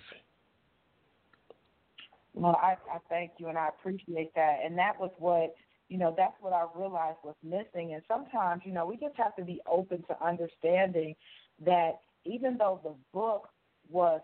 Well, 2.34 2.58
I, 2.62 2.76
I 2.92 2.98
thank 3.08 3.32
you 3.38 3.48
and 3.48 3.58
I 3.58 3.68
appreciate 3.68 4.34
that. 4.34 4.58
And 4.64 4.78
that 4.78 4.98
was 4.98 5.10
what 5.18 5.54
you 5.88 5.96
know, 5.96 6.14
that's 6.16 6.34
what 6.40 6.52
I 6.52 6.66
realized 6.76 7.18
was 7.24 7.34
missing. 7.42 7.94
And 7.94 8.02
sometimes, 8.06 8.62
you 8.64 8.72
know, 8.72 8.86
we 8.86 8.96
just 8.96 9.16
have 9.16 9.34
to 9.36 9.44
be 9.44 9.60
open 9.70 10.04
to 10.08 10.24
understanding 10.24 11.14
that 11.64 12.00
even 12.24 12.58
though 12.58 12.80
the 12.82 12.94
book 13.12 13.48
was 13.90 14.20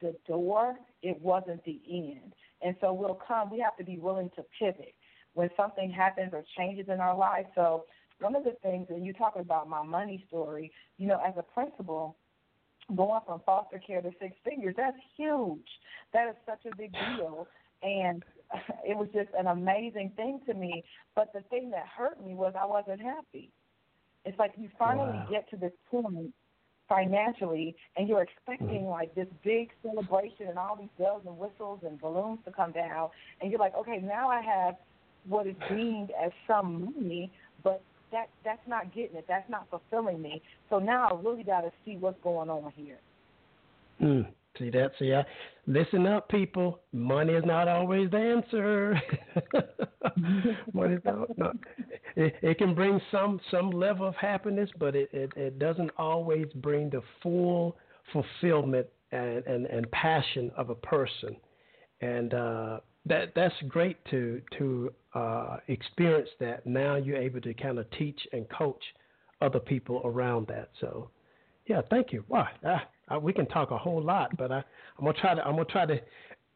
the, 0.00 0.14
door, 0.28 0.76
it 1.02 1.20
wasn't 1.22 1.64
the 1.64 1.80
end. 1.90 2.34
And 2.60 2.76
so 2.80 2.92
we'll 2.92 3.18
come, 3.26 3.50
we 3.50 3.60
have 3.60 3.76
to 3.78 3.84
be 3.84 3.98
willing 3.98 4.30
to 4.36 4.44
pivot 4.58 4.94
when 5.32 5.48
something 5.56 5.90
happens 5.90 6.30
or 6.32 6.44
changes 6.56 6.86
in 6.88 7.00
our 7.00 7.16
life. 7.16 7.46
So 7.54 7.84
one 8.20 8.36
of 8.36 8.44
the 8.44 8.56
things, 8.62 8.86
and 8.90 9.06
you 9.06 9.14
talking 9.14 9.42
about 9.42 9.68
my 9.68 9.82
money 9.82 10.24
story, 10.28 10.70
you 10.98 11.06
know, 11.06 11.18
as 11.26 11.34
a 11.38 11.42
principal, 11.42 12.16
going 12.94 13.20
from 13.26 13.40
foster 13.44 13.80
care 13.84 14.00
to 14.00 14.10
six 14.20 14.36
figures, 14.44 14.74
that's 14.76 14.96
huge. 15.16 15.66
That 16.12 16.28
is 16.28 16.36
such 16.46 16.64
a 16.70 16.76
big 16.76 16.92
deal. 16.92 17.48
And 17.82 18.22
it 18.84 18.96
was 18.96 19.08
just 19.12 19.30
an 19.38 19.46
amazing 19.48 20.12
thing 20.16 20.40
to 20.46 20.54
me. 20.54 20.84
But 21.14 21.32
the 21.32 21.40
thing 21.50 21.70
that 21.70 21.86
hurt 21.86 22.24
me 22.24 22.34
was 22.34 22.54
I 22.58 22.66
wasn't 22.66 23.00
happy. 23.00 23.50
It's 24.24 24.38
like 24.38 24.52
you 24.56 24.68
finally 24.78 25.18
wow. 25.18 25.26
get 25.30 25.48
to 25.50 25.56
this 25.56 25.72
point 25.90 26.32
financially 26.88 27.74
and 27.96 28.08
you're 28.08 28.22
expecting 28.22 28.82
mm. 28.82 28.90
like 28.90 29.14
this 29.14 29.26
big 29.44 29.70
celebration 29.82 30.48
and 30.48 30.58
all 30.58 30.76
these 30.76 30.88
bells 30.98 31.22
and 31.26 31.36
whistles 31.36 31.80
and 31.84 32.00
balloons 32.00 32.38
to 32.44 32.52
come 32.52 32.72
down 32.72 33.08
and 33.40 33.50
you're 33.50 33.60
like, 33.60 33.74
Okay, 33.76 33.98
now 34.02 34.28
I 34.28 34.40
have 34.40 34.74
what 35.28 35.46
is 35.46 35.56
deemed 35.68 36.12
as 36.22 36.30
some 36.46 36.94
money, 36.96 37.32
that 38.16 38.28
that's 38.44 38.66
not 38.66 38.94
getting 38.94 39.16
it. 39.16 39.26
That's 39.28 39.48
not 39.50 39.66
fulfilling 39.70 40.22
me. 40.22 40.42
So 40.70 40.78
now 40.78 41.08
I 41.08 41.20
really 41.22 41.44
gotta 41.44 41.70
see 41.84 41.96
what's 41.96 42.20
going 42.22 42.48
on 42.48 42.72
here. 42.74 42.98
Mm. 44.00 44.26
See 44.58 44.70
that? 44.70 44.92
See, 44.98 45.12
I, 45.12 45.22
listen 45.66 46.06
up, 46.06 46.30
people. 46.30 46.80
Money 46.92 47.34
is 47.34 47.44
not 47.44 47.68
always 47.68 48.10
the 48.10 48.16
answer. 48.16 48.98
Money 50.72 50.96
not, 51.04 51.38
not 51.38 51.56
it, 52.16 52.34
it, 52.40 52.56
can 52.56 52.74
bring 52.74 52.98
some 53.12 53.38
some 53.50 53.70
level 53.70 54.08
of 54.08 54.14
happiness, 54.14 54.70
but 54.78 54.96
it, 54.96 55.10
it, 55.12 55.30
it 55.36 55.58
doesn't 55.58 55.90
always 55.98 56.46
bring 56.56 56.88
the 56.88 57.02
full 57.22 57.76
fulfillment 58.14 58.86
and, 59.12 59.44
and, 59.46 59.66
and 59.66 59.90
passion 59.90 60.50
of 60.56 60.70
a 60.70 60.74
person. 60.74 61.36
And 62.00 62.32
uh, 62.32 62.80
that 63.06 63.32
that's 63.34 63.54
great 63.68 63.96
to 64.10 64.42
to 64.58 64.92
uh, 65.14 65.56
experience 65.68 66.28
that. 66.40 66.66
Now 66.66 66.96
you're 66.96 67.16
able 67.16 67.40
to 67.40 67.54
kind 67.54 67.78
of 67.78 67.90
teach 67.92 68.20
and 68.32 68.48
coach 68.50 68.82
other 69.40 69.60
people 69.60 70.00
around 70.04 70.46
that. 70.48 70.70
So, 70.80 71.10
yeah, 71.66 71.82
thank 71.90 72.12
you. 72.12 72.24
Wow. 72.28 72.48
Ah, 72.64 73.18
we 73.18 73.32
can 73.32 73.46
talk 73.46 73.70
a 73.70 73.78
whole 73.78 74.02
lot, 74.02 74.36
but 74.36 74.50
I, 74.50 74.56
I'm 74.98 75.04
gonna 75.04 75.12
try 75.14 75.34
to 75.34 75.46
I'm 75.46 75.52
gonna 75.52 75.64
try 75.66 75.86
to 75.86 76.00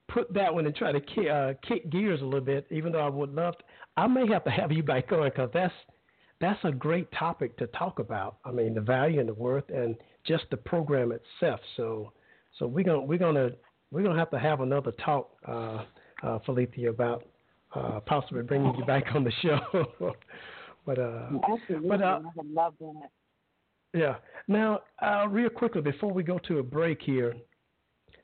put 0.08 0.32
that 0.34 0.52
one 0.52 0.66
and 0.66 0.74
try 0.74 0.92
to 0.92 1.00
kick, 1.00 1.28
uh, 1.28 1.52
kick 1.66 1.88
gears 1.90 2.20
a 2.20 2.24
little 2.24 2.40
bit. 2.40 2.66
Even 2.70 2.92
though 2.92 3.00
I 3.00 3.08
would 3.08 3.34
love, 3.34 3.56
to, 3.58 3.64
I 3.96 4.06
may 4.06 4.26
have 4.28 4.44
to 4.44 4.50
have 4.50 4.72
you 4.72 4.82
back 4.82 5.12
on 5.12 5.24
because 5.24 5.50
that's 5.52 5.74
that's 6.40 6.58
a 6.64 6.72
great 6.72 7.10
topic 7.12 7.56
to 7.58 7.66
talk 7.68 7.98
about. 7.98 8.38
I 8.44 8.50
mean, 8.50 8.74
the 8.74 8.80
value 8.80 9.20
and 9.20 9.28
the 9.28 9.34
worth, 9.34 9.68
and 9.68 9.94
just 10.26 10.44
the 10.50 10.56
program 10.56 11.12
itself. 11.12 11.60
So, 11.76 12.12
so 12.58 12.66
we're 12.66 12.84
gonna 12.84 13.02
we're 13.02 13.18
gonna 13.18 13.50
we're 13.90 14.02
gonna 14.02 14.18
have 14.18 14.30
to 14.30 14.38
have 14.38 14.60
another 14.60 14.92
talk, 15.04 15.30
uh, 15.46 15.84
uh, 16.22 16.38
Phillitia, 16.46 16.90
about 16.90 17.24
uh, 17.74 18.00
possibly 18.00 18.42
bringing 18.42 18.74
you 18.76 18.84
back 18.84 19.04
on 19.14 19.24
the 19.24 19.32
show. 19.42 19.60
but 20.86 20.98
uh, 20.98 21.28
Absolutely, 21.52 21.88
but, 21.88 22.02
uh, 22.02 22.20
I 22.24 22.42
love 22.52 22.74
that. 22.80 23.10
Yeah. 23.92 24.16
Now, 24.48 24.80
uh, 25.02 25.26
real 25.28 25.50
quickly 25.50 25.80
before 25.80 26.12
we 26.12 26.22
go 26.22 26.38
to 26.46 26.58
a 26.58 26.62
break 26.62 27.00
here, 27.02 27.34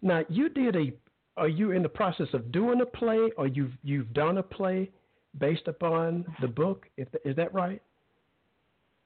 now 0.02 0.22
you 0.28 0.48
did 0.48 0.76
a. 0.76 0.92
Are 1.37 1.48
you 1.48 1.72
in 1.72 1.82
the 1.82 1.88
process 1.88 2.28
of 2.32 2.50
doing 2.50 2.80
a 2.80 2.87
play, 2.87 3.30
or 3.37 3.46
you've 3.46 3.72
you've 3.82 4.12
done 4.14 4.38
a 4.38 4.42
play 4.42 4.90
based 5.38 5.68
upon 5.68 6.24
the 6.40 6.48
book? 6.48 6.87
If, 6.96 7.09
is 7.24 7.37
that 7.37 7.52
right? 7.52 7.82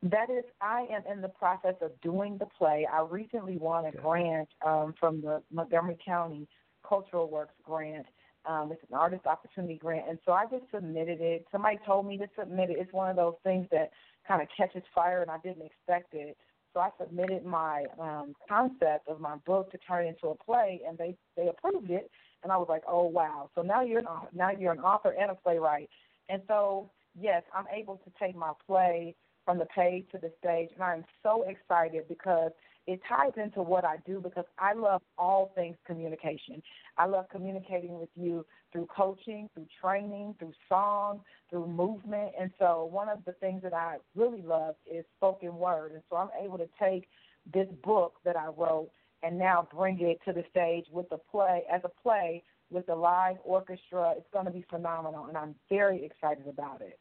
That 0.02 0.30
is, 0.30 0.44
I 0.62 0.86
am 0.90 1.02
in 1.12 1.20
the 1.20 1.28
process 1.28 1.74
of 1.82 1.90
doing 2.00 2.38
the 2.38 2.46
play. 2.46 2.86
I 2.90 3.02
recently 3.02 3.58
won 3.58 3.84
a 3.84 3.92
grant 3.92 4.48
um, 4.64 4.94
from 4.98 5.20
the 5.20 5.42
Montgomery 5.52 5.98
County 6.02 6.48
Cultural 6.88 7.28
Works 7.28 7.52
grant. 7.62 8.06
Um, 8.46 8.70
it's 8.72 8.82
an 8.90 8.96
artist 8.96 9.26
opportunity 9.26 9.76
grant, 9.76 10.08
and 10.08 10.18
so 10.24 10.32
I 10.32 10.46
just 10.46 10.64
submitted 10.72 11.20
it. 11.20 11.46
Somebody 11.52 11.78
told 11.84 12.06
me 12.06 12.16
to 12.18 12.26
submit 12.38 12.70
it. 12.70 12.78
It's 12.78 12.92
one 12.92 13.10
of 13.10 13.16
those 13.16 13.34
things 13.44 13.66
that 13.70 13.90
kind 14.26 14.40
of 14.40 14.48
catches 14.56 14.82
fire, 14.94 15.20
and 15.22 15.30
I 15.30 15.38
didn't 15.38 15.66
expect 15.66 16.14
it. 16.14 16.36
So 16.72 16.80
I 16.80 16.90
submitted 16.98 17.44
my 17.44 17.84
um, 18.00 18.34
concept 18.48 19.08
of 19.08 19.20
my 19.20 19.36
book 19.44 19.70
to 19.72 19.78
turn 19.78 20.06
into 20.06 20.28
a 20.28 20.34
play, 20.36 20.80
and 20.86 20.96
they 20.96 21.16
they 21.36 21.48
approved 21.48 21.90
it. 21.90 22.10
And 22.42 22.50
I 22.50 22.56
was 22.56 22.66
like, 22.68 22.82
oh 22.88 23.04
wow! 23.04 23.50
So 23.54 23.62
now 23.62 23.82
you're 23.82 23.98
an 23.98 24.06
now 24.32 24.50
you're 24.50 24.72
an 24.72 24.80
author 24.80 25.14
and 25.20 25.30
a 25.30 25.34
playwright. 25.34 25.90
And 26.28 26.42
so 26.48 26.90
yes, 27.18 27.42
I'm 27.54 27.66
able 27.74 27.96
to 27.96 28.10
take 28.18 28.36
my 28.36 28.52
play 28.66 29.14
from 29.44 29.58
the 29.58 29.66
page 29.66 30.06
to 30.12 30.18
the 30.18 30.32
stage, 30.38 30.70
and 30.74 30.82
I'm 30.82 31.04
so 31.22 31.44
excited 31.48 32.04
because 32.08 32.52
it 32.90 33.00
ties 33.08 33.30
into 33.36 33.62
what 33.62 33.84
I 33.84 33.98
do 34.04 34.20
because 34.20 34.46
I 34.58 34.72
love 34.72 35.00
all 35.16 35.52
things 35.54 35.76
communication. 35.86 36.60
I 36.98 37.06
love 37.06 37.26
communicating 37.30 38.00
with 38.00 38.08
you 38.16 38.44
through 38.72 38.88
coaching, 38.94 39.48
through 39.54 39.66
training, 39.80 40.34
through 40.40 40.52
song, 40.68 41.20
through 41.50 41.68
movement. 41.68 42.32
And 42.38 42.50
so 42.58 42.88
one 42.90 43.08
of 43.08 43.24
the 43.24 43.32
things 43.34 43.62
that 43.62 43.72
I 43.72 43.98
really 44.16 44.42
love 44.42 44.74
is 44.92 45.04
spoken 45.16 45.56
word. 45.56 45.92
And 45.92 46.02
so 46.10 46.16
I'm 46.16 46.30
able 46.44 46.58
to 46.58 46.68
take 46.82 47.08
this 47.54 47.68
book 47.84 48.14
that 48.24 48.36
I 48.36 48.46
wrote 48.46 48.90
and 49.22 49.38
now 49.38 49.68
bring 49.72 50.00
it 50.00 50.18
to 50.24 50.32
the 50.32 50.42
stage 50.50 50.86
with 50.90 51.08
the 51.10 51.18
play 51.30 51.62
as 51.72 51.82
a 51.84 51.90
play 52.02 52.42
with 52.72 52.86
the 52.86 52.94
live 52.94 53.36
orchestra. 53.44 54.14
It's 54.16 54.26
going 54.32 54.46
to 54.46 54.50
be 54.50 54.64
phenomenal, 54.68 55.26
and 55.26 55.36
I'm 55.36 55.54
very 55.68 56.04
excited 56.04 56.48
about 56.48 56.80
it. 56.80 56.98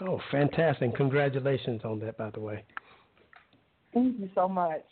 Oh, 0.00 0.20
fantastic. 0.32 0.96
Congratulations 0.96 1.82
on 1.84 2.00
that, 2.00 2.16
by 2.16 2.30
the 2.30 2.40
way. 2.40 2.64
Thank 3.92 4.18
you 4.18 4.30
so 4.34 4.48
much. 4.48 4.84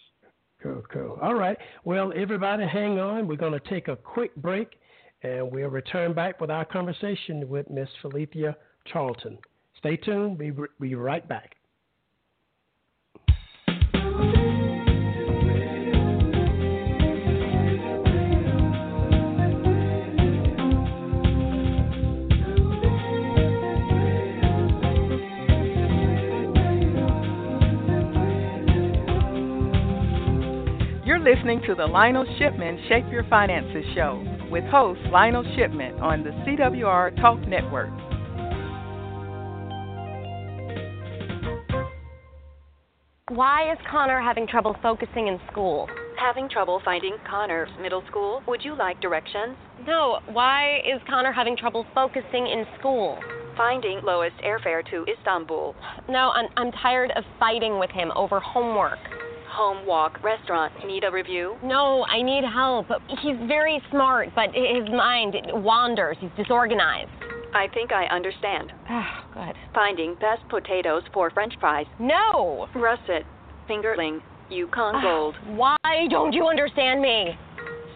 Cool, 0.62 0.82
cool. 0.92 1.18
All 1.22 1.34
right. 1.34 1.56
Well, 1.84 2.12
everybody, 2.14 2.66
hang 2.66 2.98
on. 2.98 3.26
We're 3.26 3.36
going 3.36 3.58
to 3.58 3.68
take 3.68 3.88
a 3.88 3.96
quick 3.96 4.34
break, 4.36 4.78
and 5.22 5.50
we'll 5.50 5.68
return 5.68 6.12
back 6.12 6.40
with 6.40 6.50
our 6.50 6.64
conversation 6.64 7.48
with 7.48 7.70
Miss 7.70 7.88
Phillitia 8.02 8.54
Charlton. 8.84 9.38
Stay 9.78 9.96
tuned. 9.96 10.38
We'll 10.38 10.66
be 10.78 10.94
right 10.94 11.26
back. 11.26 11.56
Listening 31.24 31.61
to 31.66 31.74
the 31.74 31.85
Lionel 31.85 32.24
Shipman 32.38 32.83
Shape 32.88 33.04
Your 33.12 33.24
Finances 33.24 33.85
show 33.94 34.24
with 34.50 34.64
host 34.64 35.00
Lionel 35.12 35.44
Shipman 35.54 36.00
on 36.00 36.24
the 36.24 36.30
CWR 36.30 37.14
Talk 37.20 37.40
Network. 37.46 37.90
Why 43.28 43.70
is 43.70 43.78
Connor 43.90 44.20
having 44.22 44.46
trouble 44.46 44.74
focusing 44.83 45.26
in 45.26 45.38
school? 45.52 45.88
Having 46.18 46.48
trouble 46.48 46.80
finding 46.87 47.16
Connor's 47.28 47.68
middle 47.83 48.02
school? 48.09 48.42
Would 48.48 48.64
you 48.64 48.74
like 48.74 48.98
directions? 49.02 49.56
No, 49.87 50.20
why 50.33 50.78
is 50.78 51.02
Connor 51.06 51.33
having 51.33 51.54
trouble 51.54 51.85
focusing 51.94 52.46
in 52.46 52.64
school? 52.78 53.18
Finding 53.59 54.00
lowest 54.02 54.37
airfare 54.42 54.83
to 54.90 55.04
Istanbul. 55.18 55.74
No, 56.09 56.30
I'm, 56.30 56.46
I'm 56.56 56.72
tired 56.72 57.12
of 57.14 57.24
fighting 57.38 57.78
with 57.78 57.90
him 57.90 58.11
over 58.16 58.40
homework. 58.40 58.98
Home 59.50 59.86
walk, 59.86 60.22
restaurant. 60.22 60.72
Need 60.86 61.04
a 61.04 61.10
review? 61.10 61.56
No, 61.62 62.04
I 62.04 62.22
need 62.22 62.44
help. 62.44 62.86
He's 63.22 63.36
very 63.48 63.82
smart, 63.90 64.28
but 64.34 64.50
his 64.54 64.88
mind 64.88 65.34
wanders. 65.52 66.16
He's 66.20 66.30
disorganized. 66.36 67.10
I 67.52 67.66
think 67.74 67.92
I 67.92 68.06
understand. 68.06 68.72
Oh, 68.92 69.24
good. 69.32 69.54
Finding 69.72 70.14
best 70.14 70.42
potatoes 70.48 71.02
for 71.14 71.30
french 71.30 71.54
fries. 71.60 71.86
No! 72.00 72.66
Russet, 72.74 73.24
fingerling, 73.68 74.20
Yukon 74.50 74.96
ah, 74.96 75.00
Gold. 75.00 75.36
Why 75.56 75.76
don't 76.10 76.32
you 76.32 76.48
understand 76.48 77.00
me? 77.00 77.38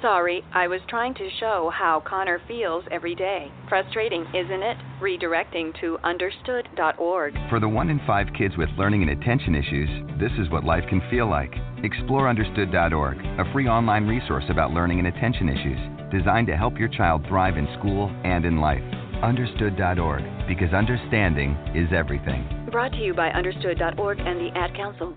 Sorry, 0.04 0.44
I 0.52 0.68
was 0.68 0.82
trying 0.86 1.14
to 1.14 1.30
show 1.40 1.72
how 1.72 2.02
Connor 2.06 2.38
feels 2.46 2.84
every 2.90 3.14
day. 3.14 3.50
Frustrating, 3.70 4.26
isn't 4.34 4.62
it? 4.62 4.76
Redirecting 5.00 5.72
to 5.80 5.96
understood.org. 6.04 7.34
For 7.48 7.58
the 7.58 7.70
one 7.70 7.88
in 7.88 7.98
five 8.06 8.26
kids 8.36 8.54
with 8.58 8.68
learning 8.76 9.00
and 9.00 9.12
attention 9.12 9.54
issues, 9.54 9.88
this 10.20 10.32
is 10.38 10.50
what 10.50 10.62
life 10.62 10.84
can 10.90 11.00
feel 11.08 11.26
like. 11.26 11.54
Explore 11.82 12.28
understood.org, 12.28 13.16
a 13.16 13.50
free 13.54 13.66
online 13.66 14.06
resource 14.06 14.44
about 14.50 14.72
learning 14.72 14.98
and 14.98 15.08
attention 15.08 15.48
issues, 15.48 15.80
designed 16.12 16.48
to 16.48 16.56
help 16.56 16.78
your 16.78 16.88
child 16.88 17.24
thrive 17.26 17.56
in 17.56 17.66
school 17.78 18.14
and 18.24 18.44
in 18.44 18.60
life. 18.60 18.84
Understood.org, 19.22 20.22
because 20.46 20.74
understanding 20.74 21.52
is 21.74 21.88
everything. 21.96 22.68
Brought 22.70 22.92
to 22.92 22.98
you 22.98 23.14
by 23.14 23.30
understood.org 23.30 24.18
and 24.18 24.38
the 24.38 24.50
Ad 24.54 24.76
Council. 24.76 25.16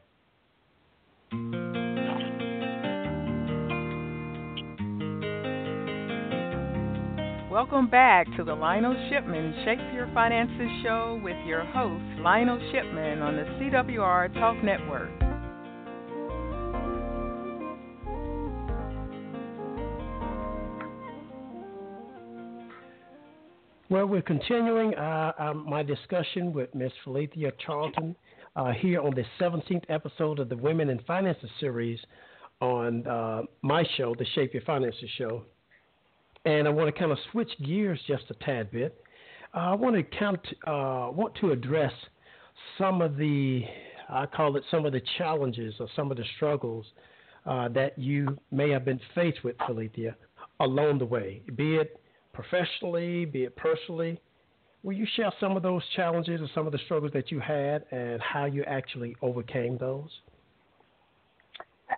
Welcome 7.51 7.89
back 7.89 8.27
to 8.37 8.45
the 8.45 8.55
Lionel 8.55 8.95
Shipman 9.09 9.53
Shape 9.65 9.93
Your 9.93 10.09
Finances 10.13 10.69
show 10.83 11.19
with 11.21 11.35
your 11.45 11.65
host, 11.65 12.01
Lionel 12.21 12.57
Shipman, 12.71 13.21
on 13.21 13.35
the 13.35 13.43
CWR 13.43 14.33
Talk 14.35 14.63
Network. 14.63 15.09
Well, 23.89 24.05
we're 24.05 24.21
continuing 24.21 24.95
uh, 24.95 25.33
um, 25.37 25.65
my 25.69 25.83
discussion 25.83 26.53
with 26.53 26.73
Ms. 26.73 26.93
Phillitia 27.05 27.51
Charlton 27.65 28.15
uh, 28.55 28.71
here 28.71 29.01
on 29.01 29.13
the 29.13 29.25
17th 29.41 29.83
episode 29.89 30.39
of 30.39 30.47
the 30.47 30.55
Women 30.55 30.89
in 30.89 30.99
Finances 30.99 31.49
series 31.59 31.99
on 32.61 33.05
uh, 33.05 33.41
my 33.61 33.83
show, 33.97 34.15
the 34.17 34.25
Shape 34.35 34.53
Your 34.53 34.63
Finances 34.63 35.09
show. 35.17 35.43
And 36.45 36.67
I 36.67 36.71
want 36.71 36.93
to 36.93 36.99
kind 36.99 37.11
of 37.11 37.17
switch 37.31 37.51
gears 37.63 37.99
just 38.07 38.23
a 38.29 38.33
tad 38.45 38.71
bit. 38.71 38.99
Uh, 39.53 39.59
I 39.59 39.73
want 39.75 39.95
to 39.95 40.03
count, 40.17 40.39
uh, 40.65 41.09
want 41.11 41.35
to 41.41 41.51
address 41.51 41.93
some 42.77 43.01
of 43.01 43.17
the, 43.17 43.63
I 44.09 44.25
call 44.25 44.55
it 44.55 44.63
some 44.71 44.85
of 44.85 44.93
the 44.93 45.01
challenges 45.17 45.75
or 45.79 45.87
some 45.95 46.09
of 46.09 46.17
the 46.17 46.23
struggles 46.35 46.85
uh, 47.45 47.67
that 47.69 47.97
you 47.97 48.37
may 48.51 48.69
have 48.69 48.85
been 48.85 48.99
faced 49.13 49.43
with, 49.43 49.57
Phillitia, 49.59 50.15
along 50.59 50.99
the 50.99 51.05
way, 51.05 51.41
be 51.55 51.75
it 51.75 51.99
professionally, 52.33 53.25
be 53.25 53.43
it 53.43 53.55
personally. 53.55 54.19
Will 54.83 54.93
you 54.93 55.05
share 55.15 55.31
some 55.39 55.55
of 55.55 55.63
those 55.63 55.83
challenges 55.95 56.41
or 56.41 56.47
some 56.55 56.65
of 56.65 56.71
the 56.71 56.79
struggles 56.85 57.11
that 57.13 57.29
you 57.29 57.39
had 57.39 57.85
and 57.91 58.19
how 58.21 58.45
you 58.45 58.63
actually 58.63 59.15
overcame 59.21 59.77
those? 59.77 60.09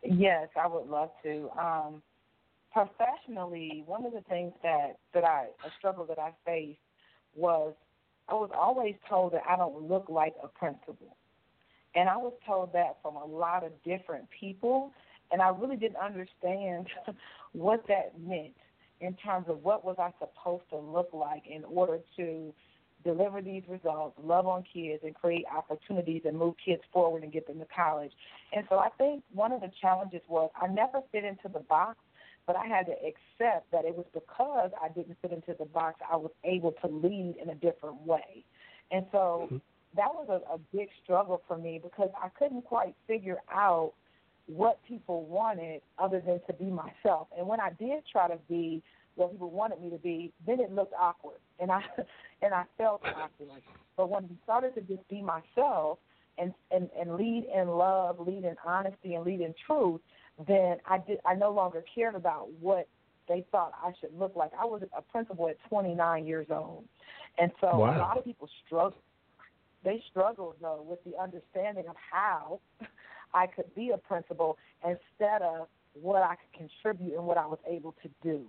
Yes, 0.04 0.50
I 0.62 0.68
would 0.68 0.88
love 0.90 1.12
to. 1.24 1.50
Um, 1.58 2.02
professionally, 2.74 3.84
one 3.86 4.06
of 4.06 4.14
the 4.14 4.22
things 4.22 4.52
that 4.64 4.98
that 5.14 5.24
I 5.24 5.46
a 5.66 5.70
struggle 5.78 6.06
that 6.06 6.20
I 6.20 6.32
faced 6.46 6.80
was 7.36 7.74
I 8.28 8.34
was 8.34 8.50
always 8.58 8.96
told 9.08 9.34
that 9.34 9.44
I 9.48 9.56
don't 9.56 9.88
look 9.88 10.10
like 10.10 10.34
a 10.44 10.48
principal, 10.48 11.16
and 11.96 12.10
I 12.10 12.18
was 12.18 12.34
told 12.46 12.74
that 12.74 12.98
from 13.02 13.16
a 13.16 13.26
lot 13.26 13.64
of 13.64 13.72
different 13.84 14.26
people, 14.38 14.92
and 15.32 15.42
I 15.42 15.50
really 15.50 15.78
didn't 15.78 15.98
understand 15.98 16.88
what 17.54 17.86
that 17.88 18.20
meant 18.20 18.56
in 19.02 19.14
terms 19.16 19.46
of 19.50 19.64
what 19.64 19.86
was 19.86 19.98
I 20.00 20.12
supposed 20.20 20.64
to 20.70 20.78
look 20.78 21.10
like 21.14 21.44
in 21.48 21.64
order 21.66 22.00
to 22.18 22.54
deliver 23.04 23.42
these 23.42 23.64
results, 23.68 24.18
love 24.24 24.48
on 24.48 24.64
kids, 24.74 25.04
and 25.04 25.14
create 25.14 25.46
opportunities 25.54 26.22
and 26.26 26.38
move 26.38 26.56
kids 26.64 26.82
forward 26.92 27.24
and 27.24 27.32
get 27.32 27.46
them 27.46 27.60
to 27.60 27.66
college. 27.76 28.12
And 28.54 28.66
so 28.70 28.80
I 28.80 28.90
think 28.98 29.24
one 29.34 29.52
of 29.52 29.62
the 29.62 29.72
challenges 29.82 30.22
was 30.30 30.50
I 30.60 30.68
never 30.68 31.02
fit 31.12 31.26
into 31.26 31.50
the 31.52 31.60
box, 31.60 31.98
but 32.46 32.56
I 32.56 32.66
had 32.66 32.86
to 32.88 32.94
accept 32.94 33.72
that 33.72 33.86
it 33.86 33.96
was 33.96 34.06
because 34.14 34.72
I 34.82 34.90
didn't 34.90 35.18
fit 35.22 35.32
into 35.32 35.56
the 35.58 35.66
box 35.66 36.00
I 36.12 36.16
was 36.16 36.32
able 36.44 36.74
to 36.84 36.88
lead 36.88 37.36
in 37.42 37.50
a 37.50 37.56
different 37.56 38.06
way. 38.06 38.44
And 38.92 39.06
so 39.12 39.48
mm-hmm. 39.48 39.58
that 39.96 40.14
was 40.14 40.28
a, 40.30 40.54
a 40.54 40.58
big 40.74 40.90
struggle 41.04 41.42
for 41.48 41.58
me 41.58 41.80
because 41.82 42.10
I 42.22 42.30
couldn't 42.38 42.64
quite 42.64 42.96
figure 43.08 43.38
out 43.52 43.94
what 44.48 44.80
people 44.88 45.24
wanted 45.26 45.82
other 45.98 46.22
than 46.26 46.42
to 46.48 46.54
be 46.54 46.66
myself. 46.66 47.28
And 47.38 47.48
when 47.48 47.60
I 47.60 47.70
did 47.80 48.04
try 48.12 48.28
to 48.28 48.38
be 48.50 48.84
what 49.16 49.32
people 49.32 49.52
wanted 49.52 49.82
me 49.82 49.90
to 49.92 49.98
be, 49.98 50.34
then 50.46 50.60
it 50.60 50.74
looked 50.74 50.94
awkward, 51.00 51.38
and 51.60 51.72
I 51.72 51.82
and 52.42 52.54
I 52.54 52.64
felt 52.78 53.02
awkward. 53.06 53.62
But 53.96 54.10
when 54.10 54.26
I 54.26 54.44
started 54.44 54.76
to 54.76 54.82
just 54.82 55.08
be 55.08 55.22
myself 55.22 56.00
and 56.38 56.54
and 56.72 56.90
and 57.00 57.16
lead 57.16 57.46
in 57.56 57.70
love, 57.70 58.20
lead 58.20 58.44
in 58.44 58.56
honesty, 58.66 59.16
and 59.16 59.24
lead 59.24 59.42
in 59.42 59.54
truth, 59.66 60.02
then 60.48 60.78
I 60.86 60.98
did. 61.00 61.20
I 61.26 61.36
no 61.36 61.52
longer 61.52 61.84
cared 61.94 62.16
about 62.16 62.50
what 62.60 62.88
they 63.28 63.46
thought 63.52 63.74
I 63.82 63.92
should 64.00 64.18
look 64.18 64.36
like. 64.36 64.52
I 64.60 64.66
was 64.66 64.82
a 64.96 65.02
principal 65.02 65.48
at 65.48 65.58
29 65.70 66.26
years 66.26 66.48
old, 66.50 66.86
and 67.38 67.52
so 67.62 67.80
wow. 67.80 67.98
a 67.98 68.00
lot 68.00 68.18
of 68.18 68.26
people 68.26 68.50
struggle. 68.66 68.98
They 69.84 70.02
struggled 70.10 70.56
though 70.62 70.86
with 70.88 71.04
the 71.04 71.20
understanding 71.22 71.86
of 71.88 71.96
how 72.12 72.60
I 73.34 73.48
could 73.48 73.74
be 73.76 73.92
a 73.92 73.98
principal 73.98 74.58
instead 74.84 75.42
of 75.42 75.68
what 75.94 76.24
I 76.24 76.36
could 76.36 76.70
contribute 76.70 77.16
and 77.16 77.26
what 77.26 77.38
I 77.38 77.46
was 77.46 77.60
able 77.68 77.94
to 78.04 78.10
do. 78.22 78.46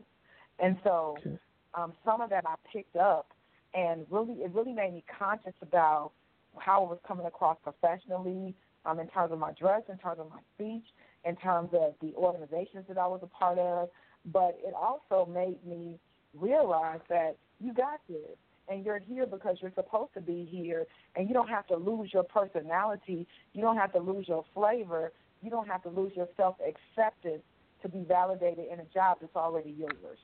And 0.59 0.79
so 0.85 1.16
okay. 1.18 1.38
um, 1.75 1.92
some 2.05 2.20
of 2.20 2.31
that 2.31 2.44
I 2.47 2.55
picked 2.73 2.97
up, 2.97 3.29
and 3.75 4.07
really 4.11 4.35
it 4.35 4.53
really 4.55 4.73
made 4.73 4.94
me 4.94 5.05
conscious 5.18 5.55
about 5.61 6.12
how 6.57 6.85
I 6.85 6.88
was 6.88 6.99
coming 7.07 7.27
across 7.27 7.59
professionally, 7.62 8.55
um, 8.87 9.01
in 9.01 9.09
terms 9.09 9.33
of 9.33 9.38
my 9.38 9.53
dress, 9.53 9.83
in 9.88 9.99
terms 9.99 10.20
of 10.20 10.29
my 10.31 10.38
speech, 10.55 10.85
in 11.25 11.37
terms 11.37 11.71
of 11.73 11.95
the 12.01 12.13
organizations 12.17 12.85
that 12.89 12.99
I 12.99 13.07
was 13.07 13.21
a 13.23 13.27
part 13.27 13.59
of. 13.59 13.89
But 14.27 14.59
it 14.65 14.75
also 14.75 15.31
made 15.31 15.65
me 15.67 15.99
realize 16.35 17.01
that 17.09 17.37
you 17.61 17.73
got 17.73 18.01
this 18.09 18.37
and 18.69 18.85
you're 18.85 18.99
here 18.99 19.27
because 19.27 19.59
you're 19.61 19.73
supposed 19.75 20.15
to 20.15 20.21
be 20.21 20.49
here 20.51 20.87
and 21.17 21.29
you 21.29 21.35
don't 21.35 21.49
have 21.49 21.67
to 21.67 21.77
lose 21.77 22.11
your 22.13 22.25
personality 22.25 23.27
you 23.53 23.61
don't 23.61 23.77
have 23.77 23.93
to 23.93 23.99
lose 24.01 24.27
your 24.27 24.43
flavor 24.55 25.13
you 25.45 25.51
don't 25.51 25.69
have 25.69 25.83
to 25.83 25.91
lose 25.91 26.13
your 26.17 26.29
self 26.37 26.57
acceptance 26.67 27.43
to 27.83 27.89
be 27.89 28.05
validated 28.09 28.65
in 28.73 28.81
a 28.81 28.85
job 28.87 29.19
that's 29.21 29.37
already 29.37 29.75
yours. 29.79 30.19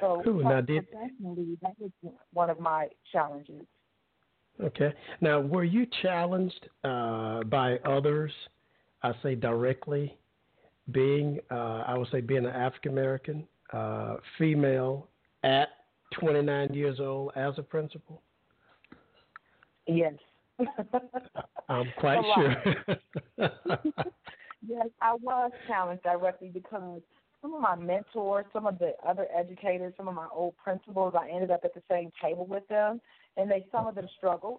So 0.00 0.22
Ooh, 0.26 0.42
now 0.42 0.60
did, 0.60 0.90
professionally 0.90 1.58
that 1.62 1.74
was 1.78 1.90
one 2.32 2.50
of 2.50 2.58
my 2.58 2.88
challenges. 3.12 3.62
Okay. 4.60 4.92
Now 5.20 5.40
were 5.40 5.64
you 5.64 5.86
challenged 6.02 6.68
uh, 6.82 7.44
by 7.44 7.76
others 7.84 8.32
i 9.02 9.12
say 9.22 9.34
directly 9.34 10.16
being 10.92 11.38
uh, 11.50 11.84
i 11.86 11.96
would 11.96 12.08
say 12.10 12.20
being 12.20 12.44
an 12.44 12.52
african 12.52 12.92
american 12.92 13.46
uh, 13.72 14.16
female 14.38 15.08
at 15.44 15.68
29 16.18 16.72
years 16.72 17.00
old 17.00 17.32
as 17.36 17.54
a 17.58 17.62
principal? 17.62 18.22
Yes. 19.86 20.14
I'm 21.68 21.92
quite 21.98 22.22
sure. 22.34 23.48
Yes, 24.66 24.88
I 25.00 25.14
was 25.14 25.52
challenged 25.68 26.02
directly 26.02 26.50
because 26.52 27.00
some 27.40 27.54
of 27.54 27.60
my 27.60 27.76
mentors, 27.76 28.44
some 28.52 28.66
of 28.66 28.76
the 28.80 28.94
other 29.06 29.28
educators, 29.32 29.94
some 29.96 30.08
of 30.08 30.16
my 30.16 30.26
old 30.34 30.56
principals, 30.56 31.14
I 31.16 31.30
ended 31.30 31.52
up 31.52 31.60
at 31.62 31.74
the 31.74 31.82
same 31.88 32.10
table 32.20 32.44
with 32.44 32.66
them, 32.66 33.00
and 33.36 33.48
they 33.48 33.64
some 33.70 33.86
of 33.86 33.94
them 33.94 34.08
struggled 34.16 34.58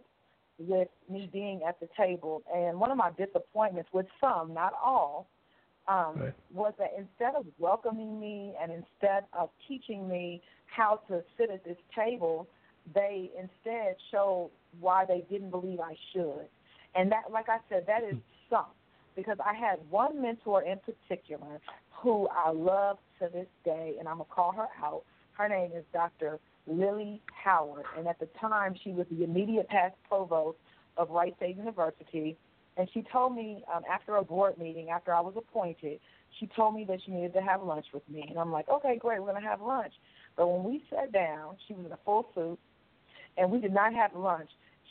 with 0.59 0.89
me 1.09 1.29
being 1.31 1.61
at 1.67 1.79
the 1.79 1.87
table. 1.97 2.43
And 2.53 2.79
one 2.79 2.91
of 2.91 2.97
my 2.97 3.11
disappointments 3.17 3.89
with 3.93 4.05
some, 4.19 4.53
not 4.53 4.73
all, 4.83 5.27
um, 5.87 6.13
right. 6.17 6.33
was 6.53 6.73
that 6.77 6.91
instead 6.97 7.35
of 7.35 7.45
welcoming 7.57 8.19
me 8.19 8.53
and 8.61 8.71
instead 8.71 9.23
of 9.33 9.49
teaching 9.67 10.07
me 10.07 10.41
how 10.67 11.01
to 11.07 11.23
sit 11.37 11.49
at 11.49 11.63
this 11.63 11.77
table, 11.95 12.47
they 12.93 13.31
instead 13.37 13.95
showed 14.11 14.51
why 14.79 15.05
they 15.05 15.25
didn't 15.29 15.49
believe 15.49 15.79
I 15.79 15.95
should. 16.13 16.47
And 16.95 17.11
that, 17.11 17.31
like 17.31 17.49
I 17.49 17.57
said, 17.69 17.85
that 17.87 18.03
is 18.03 18.17
some 18.49 18.65
because 19.15 19.37
I 19.45 19.53
had 19.53 19.79
one 19.89 20.21
mentor 20.21 20.63
in 20.63 20.79
particular 20.79 21.59
who 21.91 22.27
I 22.29 22.51
love 22.51 22.97
to 23.19 23.29
this 23.31 23.47
day, 23.65 23.95
and 23.99 24.07
I'm 24.07 24.17
gonna 24.17 24.29
call 24.29 24.51
her 24.53 24.67
out. 24.83 25.03
Her 25.33 25.49
name 25.49 25.71
is 25.75 25.83
Dr. 25.93 26.39
Lily 26.69 27.21
Howard, 27.43 27.85
and 27.97 28.07
at 28.07 28.19
the 28.19 28.27
time 28.39 28.75
she 28.83 28.91
was 28.91 29.05
the 29.11 29.23
immediate 29.23 29.67
past 29.67 29.95
provost 30.07 30.57
of 30.97 31.09
Wright 31.09 31.35
State 31.37 31.57
University. 31.57 32.37
And 32.77 32.87
she 32.93 33.03
told 33.11 33.35
me 33.35 33.63
um, 33.73 33.83
after 33.91 34.15
a 34.15 34.23
board 34.23 34.57
meeting, 34.57 34.89
after 34.89 35.13
I 35.13 35.19
was 35.19 35.33
appointed, 35.35 35.99
she 36.39 36.47
told 36.55 36.75
me 36.75 36.85
that 36.85 36.99
she 37.05 37.11
needed 37.11 37.33
to 37.33 37.41
have 37.41 37.61
lunch 37.63 37.87
with 37.93 38.07
me, 38.09 38.25
and 38.29 38.37
I'm 38.37 38.51
like, 38.51 38.69
okay, 38.69 38.97
great, 38.97 39.21
we're 39.21 39.33
gonna 39.33 39.45
have 39.45 39.61
lunch. 39.61 39.93
But 40.37 40.47
when 40.47 40.63
we 40.63 40.83
sat 40.89 41.11
down, 41.11 41.57
she 41.67 41.73
was 41.73 41.85
in 41.85 41.91
a 41.91 41.99
full 42.05 42.27
suit, 42.33 42.59
and 43.37 43.51
we 43.51 43.59
did 43.59 43.73
not 43.73 43.93
have 43.93 44.15
lunch. 44.15 44.49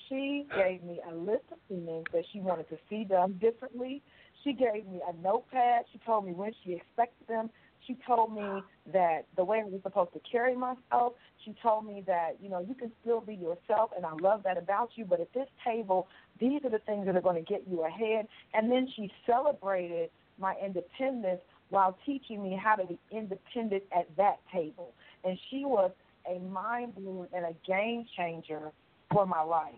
She 0.09 0.47
gave 0.57 0.83
me 0.83 1.01
a 1.11 1.15
list 1.15 1.45
of 1.53 1.59
things 1.69 2.05
that 2.13 2.25
she 2.33 2.41
wanted 2.41 2.69
to 2.71 2.79
see 2.89 3.05
done 3.05 3.39
differently 3.41 4.03
she 4.45 4.53
gave 4.53 4.87
me 4.87 5.01
a 5.07 5.13
notepad. 5.23 5.85
She 5.93 5.99
told 6.05 6.27
me 6.27 6.33
when 6.33 6.53
she 6.65 6.73
expected 6.73 7.27
them. 7.29 7.51
She 7.89 7.97
told 8.07 8.35
me 8.35 8.63
that 8.93 9.23
the 9.37 9.45
way 9.45 9.61
I 9.61 9.65
was 9.65 9.81
supposed 9.83 10.13
to 10.13 10.21
carry 10.31 10.55
myself. 10.55 11.15
She 11.45 11.55
told 11.63 11.87
me 11.87 12.05
that, 12.07 12.37
you 12.41 12.51
know, 12.51 12.61
you 12.61 12.75
can 12.75 12.93
still 13.01 13.21
be 13.21 13.35
yourself, 13.35 13.91
and 13.97 14.05
I 14.05 14.13
love 14.21 14.43
that 14.45 14.59
about 14.59 14.91
you, 14.95 15.05
but 15.05 15.21
at 15.21 15.33
this 15.33 15.49
table, 15.65 16.07
these 16.39 16.63
are 16.65 16.71
the 16.71 16.81
things 16.81 17.07
that 17.07 17.17
are 17.17 17.23
going 17.23 17.43
to 17.43 17.51
get 17.51 17.65
you 17.69 17.85
ahead. 17.85 18.29
And 18.53 18.71
then 18.71 18.87
she 18.95 19.11
celebrated 19.27 20.11
my 20.39 20.55
independence 20.65 21.41
while 21.71 21.99
teaching 22.07 22.43
me 22.43 22.61
how 22.63 22.77
to 22.77 22.87
be 22.87 22.99
independent 23.11 23.85
at 23.97 24.15
that 24.17 24.37
table. 24.53 24.93
And 25.25 25.39
she 25.51 25.65
was 25.65 25.91
a 26.31 26.39
mind 26.41 26.95
blower 26.95 27.27
and 27.35 27.45
a 27.45 27.55
game 27.67 28.05
changer 28.17 28.71
for 29.11 29.27
my 29.27 29.43
life. 29.43 29.75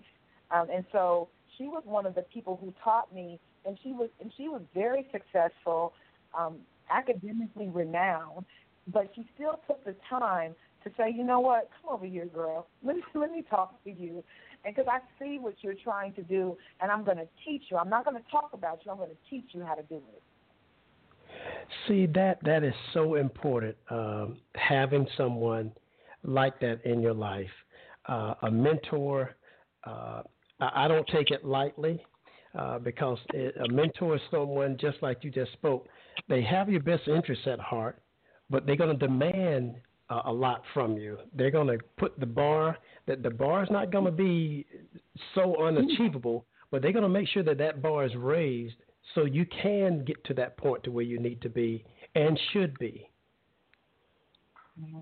Um, 0.50 0.66
and 0.72 0.84
so 0.92 1.28
she 1.56 1.64
was 1.64 1.82
one 1.84 2.06
of 2.06 2.14
the 2.14 2.22
people 2.22 2.58
who 2.60 2.74
taught 2.82 3.14
me 3.14 3.38
and 3.64 3.78
she 3.82 3.92
was 3.92 4.08
and 4.20 4.32
she 4.36 4.48
was 4.48 4.62
very 4.74 5.06
successful, 5.12 5.92
um, 6.36 6.58
academically 6.90 7.68
renowned, 7.68 8.44
but 8.88 9.10
she 9.14 9.26
still 9.34 9.60
took 9.66 9.84
the 9.84 9.94
time 10.08 10.54
to 10.84 10.90
say, 10.96 11.12
you 11.14 11.24
know 11.24 11.40
what, 11.40 11.68
come 11.80 11.94
over 11.94 12.06
here, 12.06 12.26
girl. 12.26 12.66
Let 12.82 12.96
me 12.96 13.02
let 13.14 13.30
me 13.30 13.44
talk 13.48 13.82
to 13.84 13.90
you, 13.90 14.24
and 14.64 14.74
because 14.74 14.88
I 14.90 15.00
see 15.22 15.38
what 15.38 15.54
you're 15.60 15.74
trying 15.74 16.14
to 16.14 16.22
do, 16.22 16.56
and 16.80 16.90
I'm 16.90 17.04
going 17.04 17.18
to 17.18 17.28
teach 17.44 17.64
you. 17.70 17.76
I'm 17.76 17.90
not 17.90 18.04
going 18.04 18.16
to 18.16 18.30
talk 18.30 18.50
about 18.52 18.80
you. 18.84 18.90
I'm 18.90 18.98
going 18.98 19.10
to 19.10 19.30
teach 19.30 19.50
you 19.52 19.64
how 19.64 19.74
to 19.74 19.82
do 19.82 19.96
it. 19.96 20.22
See 21.86 22.06
that 22.14 22.38
that 22.44 22.64
is 22.64 22.74
so 22.94 23.16
important. 23.16 23.76
Um, 23.90 24.38
having 24.54 25.06
someone 25.16 25.72
like 26.22 26.58
that 26.60 26.84
in 26.84 27.00
your 27.00 27.14
life, 27.14 27.50
uh, 28.06 28.34
a 28.42 28.50
mentor. 28.50 29.36
Uh, 29.84 30.22
I, 30.60 30.84
I 30.84 30.88
don't 30.88 31.06
take 31.08 31.30
it 31.30 31.44
lightly 31.44 32.02
uh, 32.58 32.78
because 32.78 33.18
it, 33.32 33.54
a 33.64 33.72
mentor 33.72 34.16
is 34.16 34.20
someone 34.30 34.76
just 34.80 34.98
like 35.02 35.22
you 35.22 35.30
just 35.30 35.52
spoke. 35.52 35.86
They 36.28 36.42
have 36.42 36.68
your 36.68 36.80
best 36.80 37.06
interests 37.06 37.46
at 37.46 37.60
heart, 37.60 38.00
but 38.48 38.66
they're 38.66 38.76
going 38.76 38.98
to 38.98 39.06
demand 39.06 39.76
uh, 40.08 40.22
a 40.26 40.32
lot 40.32 40.62
from 40.74 40.96
you. 40.96 41.18
They're 41.34 41.50
going 41.50 41.68
to 41.68 41.78
put 41.96 42.18
the 42.18 42.26
bar 42.26 42.76
that 43.06 43.22
the 43.22 43.30
bar 43.30 43.62
is 43.62 43.70
not 43.70 43.92
going 43.92 44.04
to 44.04 44.10
be 44.10 44.66
so 45.34 45.64
unachievable, 45.64 46.44
but 46.70 46.82
they're 46.82 46.92
going 46.92 47.04
to 47.04 47.08
make 47.08 47.28
sure 47.28 47.42
that 47.44 47.58
that 47.58 47.82
bar 47.82 48.04
is 48.04 48.14
raised 48.16 48.76
so 49.14 49.24
you 49.24 49.46
can 49.62 50.04
get 50.04 50.22
to 50.24 50.34
that 50.34 50.56
point 50.56 50.84
to 50.84 50.90
where 50.90 51.04
you 51.04 51.18
need 51.18 51.40
to 51.42 51.48
be 51.48 51.84
and 52.14 52.38
should 52.52 52.78
be. 52.78 53.08
Mm-hmm. 54.80 54.98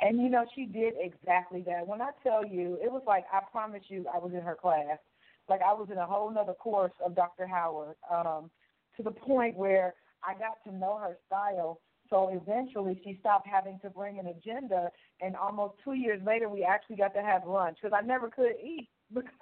And 0.00 0.20
you 0.20 0.28
know, 0.28 0.44
she 0.54 0.66
did 0.66 0.94
exactly 0.98 1.62
that. 1.66 1.86
When 1.86 2.02
I 2.02 2.10
tell 2.22 2.44
you, 2.44 2.78
it 2.82 2.90
was 2.90 3.02
like 3.06 3.24
I 3.32 3.40
promise 3.50 3.82
you, 3.88 4.06
I 4.12 4.18
was 4.18 4.32
in 4.34 4.40
her 4.40 4.54
class 4.54 4.98
like 5.48 5.60
I 5.62 5.72
was 5.72 5.88
in 5.90 5.98
a 5.98 6.06
whole 6.06 6.30
nother 6.30 6.54
course 6.54 6.92
of 7.04 7.14
Dr. 7.14 7.46
Howard, 7.46 7.96
um, 8.10 8.50
to 8.96 9.02
the 9.02 9.10
point 9.10 9.56
where 9.56 9.94
I 10.22 10.34
got 10.34 10.62
to 10.64 10.76
know 10.76 10.98
her 10.98 11.18
style. 11.26 11.80
So 12.10 12.30
eventually 12.32 13.00
she 13.02 13.16
stopped 13.20 13.46
having 13.46 13.78
to 13.82 13.90
bring 13.90 14.18
an 14.18 14.26
agenda, 14.26 14.90
and 15.20 15.34
almost 15.36 15.74
two 15.82 15.94
years 15.94 16.20
later 16.24 16.48
we 16.48 16.62
actually 16.62 16.96
got 16.96 17.14
to 17.14 17.22
have 17.22 17.46
lunch 17.46 17.78
because 17.82 17.96
I 17.96 18.06
never 18.06 18.28
could 18.28 18.52
eat 18.62 18.88
because 19.14 19.32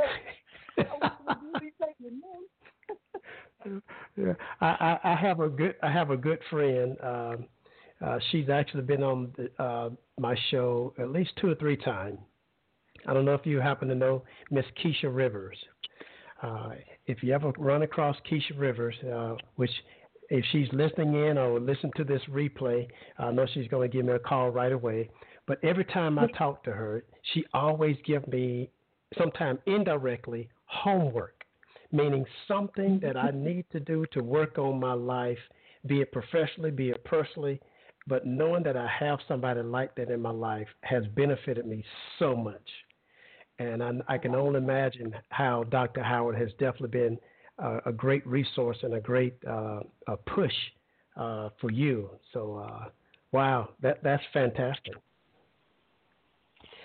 I 0.79 0.85
was 0.99 1.63
taking 1.81 2.21
notes. 2.21 3.83
yeah, 4.17 4.33
I, 4.61 4.67
I, 4.67 5.13
I 5.13 5.17
have 5.17 5.41
a 5.41 5.49
good 5.49 5.75
I 5.83 5.91
have 5.91 6.11
a 6.11 6.17
good 6.17 6.39
friend. 6.51 6.97
Um, 7.03 7.47
uh, 8.05 8.19
she's 8.31 8.49
actually 8.49 8.83
been 8.83 9.03
on 9.03 9.33
the, 9.37 9.63
uh, 9.63 9.91
my 10.19 10.37
show 10.51 10.93
at 10.99 11.11
least 11.11 11.31
two 11.41 11.49
or 11.49 11.55
three 11.55 11.77
times. 11.77 12.19
I 13.07 13.13
don't 13.13 13.25
know 13.25 13.35
if 13.35 13.47
you 13.47 13.61
happen 13.61 13.89
to 13.89 13.95
know 13.95 14.23
Miss 14.51 14.65
Keisha 14.83 15.15
Rivers. 15.15 15.57
Uh, 16.43 16.71
if 17.07 17.23
you 17.23 17.33
ever 17.33 17.53
run 17.57 17.83
across 17.83 18.17
Keisha 18.29 18.59
Rivers, 18.59 18.97
uh, 19.11 19.37
which 19.57 19.71
if 20.29 20.45
she's 20.51 20.69
listening 20.73 21.15
in 21.15 21.39
or 21.39 21.61
listen 21.61 21.91
to 21.97 22.05
this 22.05 22.23
replay, 22.29 22.89
I 23.19 23.31
know 23.31 23.47
she's 23.55 23.69
going 23.69 23.91
to 23.91 23.97
give 23.97 24.07
me 24.07 24.15
a 24.15 24.19
call 24.19 24.51
right 24.51 24.73
away. 24.73 25.09
But 25.47 25.63
every 25.63 25.85
time 25.85 26.19
I 26.19 26.27
talk 26.39 26.65
to 26.65 26.73
her, 26.73 27.05
she 27.33 27.45
always 27.55 27.97
gives 28.05 28.27
me, 28.27 28.71
sometimes 29.19 29.61
indirectly, 29.67 30.49
homework, 30.65 31.45
meaning 31.93 32.25
something 32.49 32.99
that 33.03 33.17
I 33.17 33.31
need 33.31 33.67
to 33.73 33.81
do 33.81 34.07
to 34.13 34.23
work 34.23 34.59
on 34.59 34.81
my 34.81 34.95
life, 34.95 35.39
be 35.87 36.01
it 36.01 36.13
professionally, 36.13 36.71
be 36.71 36.91
it 36.91 37.05
personally. 37.05 37.61
But 38.09 38.27
knowing 38.27 38.65
that 38.65 38.77
I 38.77 38.89
have 38.99 39.21
somebody 39.29 39.63
like 39.63 39.95
that 39.97 40.11
in 40.11 40.21
my 40.21 40.31
life 40.31 40.69
has 40.81 41.05
benefited 41.15 41.67
me 41.67 41.85
so 42.19 42.35
much 42.35 42.69
and 43.59 43.83
I, 43.83 43.93
I 44.09 44.19
can 44.19 44.35
only 44.35 44.59
imagine 44.59 45.15
how 45.29 45.65
Dr. 45.65 46.03
Howard 46.03 46.39
has 46.39 46.51
definitely 46.53 46.89
been 46.89 47.19
uh, 47.59 47.81
a 47.87 47.93
great 47.93 48.27
resource 48.27 48.79
and 48.83 48.95
a 48.95 49.01
great 49.01 49.37
uh, 49.49 49.81
a 50.09 50.17
push 50.17 50.53
uh, 51.17 51.51
for 51.61 51.71
you. 51.71 52.11
So, 52.33 52.57
uh, 52.57 52.85
wow, 53.33 53.71
that 53.83 54.03
that's 54.03 54.23
fantastic. 54.33 54.95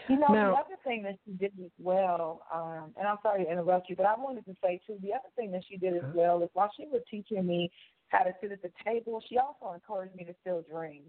You 0.10 0.18
know, 0.20 0.28
now, 0.30 0.52
the 0.52 0.58
other 0.58 0.78
thing 0.86 1.04
that 1.04 1.18
she 1.26 1.34
did 1.34 1.52
as 1.64 1.72
well, 1.80 2.44
um, 2.54 2.94
and 2.98 3.08
I'm 3.08 3.18
sorry 3.22 3.44
to 3.44 3.52
interrupt 3.52 3.90
you, 3.90 3.96
but 3.96 4.06
I 4.06 4.16
wanted 4.18 4.46
to 4.46 4.56
say 4.64 4.80
too, 4.88 4.98
the 5.02 5.12
other 5.12 5.28
thing 5.36 5.52
that 5.52 5.64
she 5.70 5.78
did 5.78 5.96
as 5.96 6.04
uh-huh. 6.04 6.14
well 6.16 6.44
is 6.44 6.50
while 6.54 6.72
she 6.78 6.86
was 6.86 7.02
teaching 7.12 7.46
me 7.46 7.70
how 8.08 8.20
to 8.20 8.32
sit 8.40 8.54
at 8.54 8.62
the 8.62 8.72
table, 8.86 9.22
she 9.28 9.38
also 9.38 9.74
encouraged 9.74 10.16
me 10.16 10.24
to 10.24 10.34
still 10.40 10.64
dream. 10.72 11.04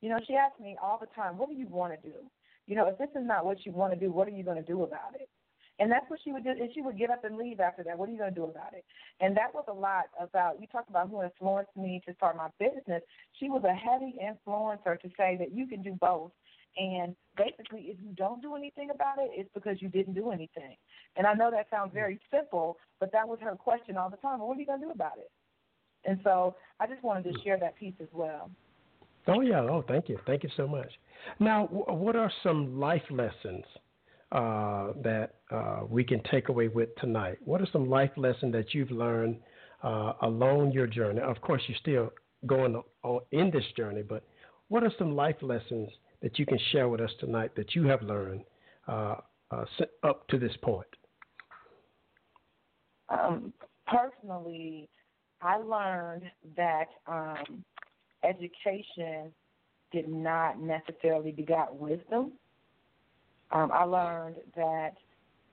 You 0.00 0.10
know, 0.10 0.20
she 0.28 0.34
asked 0.34 0.60
me 0.60 0.76
all 0.80 0.98
the 1.00 1.08
time, 1.14 1.38
"What 1.38 1.48
do 1.48 1.56
you 1.56 1.66
want 1.66 2.00
to 2.00 2.08
do?" 2.08 2.14
You 2.66 2.76
know, 2.76 2.88
if 2.88 2.98
this 2.98 3.10
is 3.10 3.26
not 3.26 3.44
what 3.44 3.64
you 3.64 3.72
want 3.72 3.92
to 3.92 3.98
do, 3.98 4.10
what 4.10 4.26
are 4.28 4.32
you 4.32 4.44
going 4.44 4.56
to 4.56 4.62
do 4.62 4.82
about 4.82 5.14
it? 5.14 5.28
And 5.78 5.92
that's 5.92 6.08
what 6.08 6.18
she 6.24 6.32
would 6.32 6.42
do. 6.42 6.50
And 6.50 6.70
she 6.74 6.80
would 6.80 6.98
get 6.98 7.10
up 7.10 7.24
and 7.24 7.36
leave 7.36 7.60
after 7.60 7.84
that. 7.84 7.98
What 7.98 8.08
are 8.08 8.12
you 8.12 8.18
going 8.18 8.32
to 8.32 8.40
do 8.40 8.44
about 8.44 8.72
it? 8.72 8.84
And 9.20 9.36
that 9.36 9.52
was 9.54 9.64
a 9.68 9.72
lot 9.72 10.04
about, 10.18 10.60
you 10.60 10.66
talk 10.66 10.86
about 10.88 11.10
who 11.10 11.22
influenced 11.22 11.76
me 11.76 12.00
to 12.06 12.14
start 12.14 12.36
my 12.36 12.48
business. 12.58 13.02
She 13.38 13.50
was 13.50 13.62
a 13.64 13.74
heavy 13.74 14.16
influencer 14.22 14.98
to 15.00 15.08
say 15.16 15.36
that 15.38 15.52
you 15.52 15.66
can 15.66 15.82
do 15.82 15.92
both. 16.00 16.32
And 16.78 17.14
basically, 17.36 17.88
if 17.88 17.98
you 18.02 18.12
don't 18.14 18.42
do 18.42 18.54
anything 18.54 18.90
about 18.90 19.18
it, 19.18 19.30
it's 19.32 19.50
because 19.54 19.80
you 19.80 19.88
didn't 19.88 20.14
do 20.14 20.30
anything. 20.30 20.76
And 21.16 21.26
I 21.26 21.34
know 21.34 21.50
that 21.50 21.68
sounds 21.70 21.92
very 21.94 22.20
simple, 22.30 22.78
but 23.00 23.12
that 23.12 23.28
was 23.28 23.38
her 23.42 23.54
question 23.54 23.96
all 23.96 24.10
the 24.10 24.18
time. 24.18 24.38
Well, 24.38 24.48
what 24.48 24.56
are 24.56 24.60
you 24.60 24.66
going 24.66 24.80
to 24.80 24.86
do 24.86 24.92
about 24.92 25.18
it? 25.18 25.30
And 26.04 26.20
so 26.22 26.54
I 26.80 26.86
just 26.86 27.02
wanted 27.02 27.24
to 27.32 27.42
share 27.42 27.58
that 27.58 27.76
piece 27.76 27.94
as 28.00 28.08
well. 28.12 28.50
Oh 29.28 29.40
yeah. 29.40 29.60
Oh, 29.60 29.84
thank 29.86 30.08
you. 30.08 30.18
Thank 30.26 30.42
you 30.42 30.50
so 30.56 30.66
much. 30.66 30.92
Now, 31.40 31.66
w- 31.66 31.84
what 32.02 32.16
are 32.16 32.30
some 32.42 32.78
life 32.78 33.02
lessons 33.10 33.64
uh, 34.32 34.92
that 35.02 35.36
uh, 35.50 35.80
we 35.88 36.04
can 36.04 36.22
take 36.30 36.48
away 36.48 36.68
with 36.68 36.94
tonight? 36.96 37.38
What 37.44 37.60
are 37.60 37.68
some 37.72 37.88
life 37.88 38.10
lessons 38.16 38.52
that 38.52 38.74
you've 38.74 38.90
learned 38.90 39.38
uh, 39.82 40.12
along 40.22 40.72
your 40.72 40.86
journey? 40.86 41.20
Of 41.20 41.40
course, 41.40 41.62
you're 41.66 41.78
still 41.78 42.12
going 42.46 42.80
on 43.02 43.20
in 43.32 43.50
this 43.50 43.64
journey, 43.76 44.02
but 44.02 44.22
what 44.68 44.84
are 44.84 44.92
some 44.98 45.14
life 45.14 45.36
lessons 45.42 45.90
that 46.22 46.38
you 46.38 46.46
can 46.46 46.58
share 46.72 46.88
with 46.88 47.00
us 47.00 47.10
tonight 47.20 47.52
that 47.56 47.74
you 47.74 47.84
have 47.86 48.02
learned 48.02 48.42
uh, 48.88 49.16
uh, 49.50 49.64
up 50.02 50.26
to 50.28 50.38
this 50.38 50.52
point? 50.62 50.86
Um, 53.08 53.52
personally, 53.86 54.88
I 55.40 55.58
learned 55.58 56.24
that 56.56 56.86
um, 57.06 57.64
education 58.24 59.32
did 59.92 60.08
not 60.08 60.60
necessarily 60.60 61.32
begot 61.32 61.76
wisdom. 61.76 62.32
Um, 63.50 63.70
I 63.72 63.84
learned 63.84 64.36
that 64.56 64.94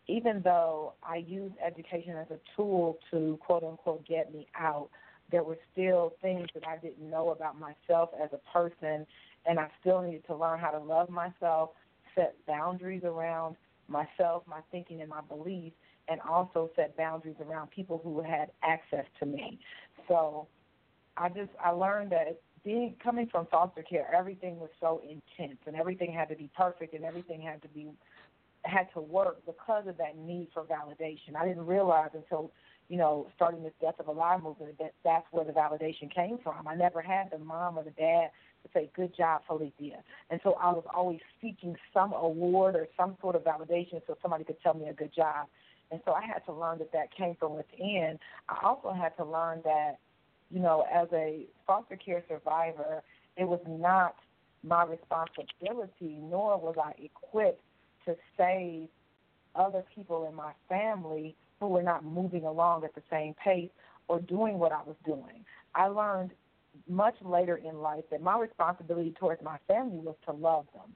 even 0.08 0.42
though 0.44 0.94
I 1.04 1.18
used 1.18 1.56
education 1.66 2.16
as 2.18 2.28
a 2.32 2.40
tool 2.56 2.98
to 3.12 3.40
quote 3.46 3.64
unquote 3.64 4.06
get 4.06 4.34
me 4.34 4.48
out, 4.60 4.90
there 5.32 5.44
were 5.44 5.58
still 5.72 6.14
things 6.22 6.48
that 6.54 6.68
I 6.68 6.78
didn't 6.78 7.10
know 7.10 7.30
about 7.30 7.58
myself 7.60 8.10
as 8.22 8.30
a 8.34 8.52
person, 8.52 9.06
and 9.46 9.60
I 9.60 9.68
still 9.80 10.02
needed 10.02 10.26
to 10.28 10.36
learn 10.36 10.60
how 10.60 10.72
to 10.72 10.80
love 10.80 11.10
myself, 11.10 11.72
set 12.16 12.36
boundaries 12.48 13.04
around 13.04 13.56
myself, 13.88 14.44
my 14.48 14.60
thinking, 14.72 15.02
and 15.02 15.10
my 15.10 15.22
beliefs, 15.22 15.76
and 16.08 16.20
also 16.22 16.70
set 16.76 16.96
boundaries 16.98 17.36
around 17.46 17.70
people 17.72 18.02
who 18.04 18.22
had 18.22 18.52
access 18.64 19.06
to 19.20 19.26
me. 19.26 19.60
So 20.08 20.48
I 21.18 21.30
just 21.30 21.52
I 21.64 21.70
learned 21.70 22.12
that 22.12 22.42
being 22.64 22.96
coming 23.04 23.28
from 23.28 23.48
foster 23.48 23.84
care, 23.84 24.08
everything 24.16 24.60
was 24.60 24.70
so 24.80 25.02
intense 25.04 25.60
and 25.66 25.76
everything 25.76 26.14
had 26.14 26.30
to 26.30 26.36
be 26.36 26.50
perfect 26.56 26.94
and 26.94 27.04
everything 27.04 27.42
had 27.42 27.62
to 27.62 27.68
be 27.70 27.90
had 28.66 28.88
to 28.94 29.02
work 29.02 29.46
because 29.46 29.88
of 29.88 29.98
that 29.98 30.18
need 30.18 30.48
for 30.54 30.64
validation. 30.64 31.36
I 31.38 31.46
didn't 31.46 31.66
realize 31.66 32.12
until 32.14 32.52
you 32.88 32.98
know 32.98 33.28
starting 33.36 33.64
this 33.64 33.74
Death 33.82 34.00
of 34.00 34.08
a 34.08 34.12
Lie 34.12 34.38
movement 34.38 34.78
that 34.80 34.94
that's 35.04 35.26
where 35.32 35.46
the 35.46 35.52
validation 35.52 36.14
came 36.14 36.38
from. 36.42 36.68
I 36.68 36.76
never 36.76 37.02
had 37.02 37.32
the 37.32 37.40
mom 37.40 37.78
or 37.78 37.84
the 37.84 37.92
dad 37.92 38.30
to 38.64 38.70
say 38.74 38.90
"Good 38.96 39.16
job, 39.16 39.42
Phillitia," 39.50 39.98
and 40.30 40.40
so 40.44 40.54
I 40.54 40.72
was 40.72 40.86
always 40.96 41.20
seeking 41.42 41.76
some 41.94 42.14
award 42.14 42.76
or 42.76 42.88
some 42.96 43.18
sort 43.20 43.36
of 43.36 43.44
validation 43.44 44.02
so 44.08 44.18
somebody 44.22 44.46
could 44.46 44.62
tell 44.62 44.74
me 44.74 44.88
a 44.88 44.94
good 44.94 45.14
job. 45.14 45.48
And 45.92 46.02
so 46.06 46.14
I 46.14 46.26
had 46.26 46.40
to 46.46 46.54
learn 46.54 46.80
that 46.80 46.92
that 46.94 47.14
came 47.16 47.36
from 47.36 47.56
within. 47.56 48.18
I 48.50 48.66
also 48.66 48.94
had 48.94 49.16
to 49.18 49.26
learn 49.26 49.62
that 49.66 49.98
you 50.54 50.60
know, 50.60 50.86
as 50.94 51.08
a 51.12 51.48
foster 51.66 51.98
care 51.98 52.24
survivor, 52.28 53.02
it 53.36 53.46
was 53.46 53.60
not 53.68 54.16
my 54.64 54.86
responsibility, 54.86 56.20
nor 56.22 56.60
was 56.60 56.76
I 56.82 56.94
equipped 57.04 57.62
to 58.06 58.16
save 58.38 58.88
other 59.56 59.84
people 59.96 60.28
in 60.30 60.36
my 60.36 60.52
family 60.70 61.36
who 61.60 61.68
were 61.68 61.82
not 61.82 62.06
moving 62.06 62.46
along 62.46 62.84
at 62.84 62.94
the 62.94 63.02
same 63.10 63.34
pace 63.44 63.72
or 64.08 64.20
doing 64.20 64.60
what 64.60 64.72
I 64.72 64.82
was 64.86 64.96
doing. 65.06 65.44
I 65.74 65.88
learned 65.88 66.32
much 66.88 67.16
later 67.24 67.58
in 67.58 67.82
life 67.82 68.04
that 68.12 68.22
my 68.22 68.38
responsibility 68.40 69.14
towards 69.20 69.42
my 69.42 69.58
family 69.68 69.98
was 69.98 70.16
to 70.26 70.34
love 70.34 70.66
them, 70.74 70.94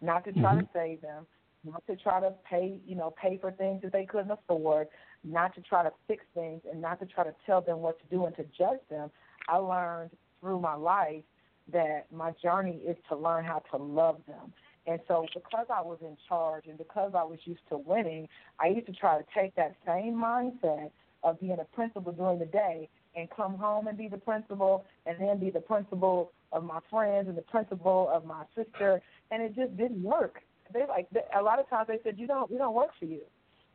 not 0.00 0.24
to 0.24 0.32
try 0.32 0.52
mm-hmm. 0.52 0.60
to 0.60 0.68
save 0.72 1.02
them, 1.02 1.26
not 1.64 1.86
to 1.88 1.96
try 1.96 2.20
to 2.20 2.32
pay, 2.48 2.78
you 2.86 2.96
know, 2.96 3.12
pay 3.20 3.36
for 3.38 3.50
things 3.52 3.82
that 3.82 3.92
they 3.92 4.06
couldn't 4.06 4.30
afford, 4.30 4.88
not 5.24 5.54
to 5.54 5.60
try 5.60 5.82
to 5.82 5.90
fix 6.06 6.24
things 6.34 6.62
and 6.70 6.80
not 6.80 7.00
to 7.00 7.06
try 7.06 7.24
to 7.24 7.34
tell 7.46 7.60
them 7.60 7.80
what 7.80 7.98
to 8.00 8.06
do 8.10 8.26
and 8.26 8.36
to 8.36 8.44
judge 8.56 8.80
them. 8.90 9.10
I 9.48 9.56
learned 9.56 10.10
through 10.40 10.60
my 10.60 10.74
life 10.74 11.24
that 11.72 12.06
my 12.12 12.32
journey 12.42 12.80
is 12.86 12.96
to 13.08 13.16
learn 13.16 13.44
how 13.44 13.62
to 13.72 13.82
love 13.82 14.20
them. 14.26 14.52
And 14.86 15.00
so, 15.06 15.26
because 15.34 15.66
I 15.68 15.82
was 15.82 15.98
in 16.00 16.16
charge 16.28 16.64
and 16.66 16.78
because 16.78 17.12
I 17.14 17.22
was 17.22 17.38
used 17.44 17.60
to 17.68 17.76
winning, 17.76 18.26
I 18.58 18.68
used 18.68 18.86
to 18.86 18.92
try 18.92 19.18
to 19.18 19.24
take 19.34 19.54
that 19.56 19.74
same 19.86 20.14
mindset 20.14 20.90
of 21.22 21.38
being 21.40 21.58
a 21.60 21.64
principal 21.76 22.12
during 22.12 22.38
the 22.38 22.46
day 22.46 22.88
and 23.14 23.28
come 23.30 23.56
home 23.56 23.86
and 23.86 23.98
be 23.98 24.08
the 24.08 24.16
principal 24.16 24.86
and 25.04 25.16
then 25.20 25.38
be 25.38 25.50
the 25.50 25.60
principal 25.60 26.32
of 26.52 26.64
my 26.64 26.78
friends 26.88 27.28
and 27.28 27.36
the 27.36 27.42
principal 27.42 28.08
of 28.14 28.24
my 28.24 28.44
sister. 28.56 29.02
And 29.30 29.42
it 29.42 29.54
just 29.54 29.76
didn't 29.76 30.02
work. 30.02 30.40
They 30.72 30.86
like 30.88 31.08
a 31.38 31.42
lot 31.42 31.58
of 31.58 31.68
times 31.68 31.88
they 31.88 31.98
said, 32.02 32.18
"You 32.18 32.26
don't, 32.26 32.50
we 32.50 32.56
don't 32.56 32.74
work 32.74 32.90
for 32.98 33.06
you." 33.06 33.22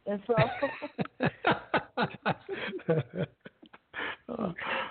And 0.06 0.22
so, 0.28 0.36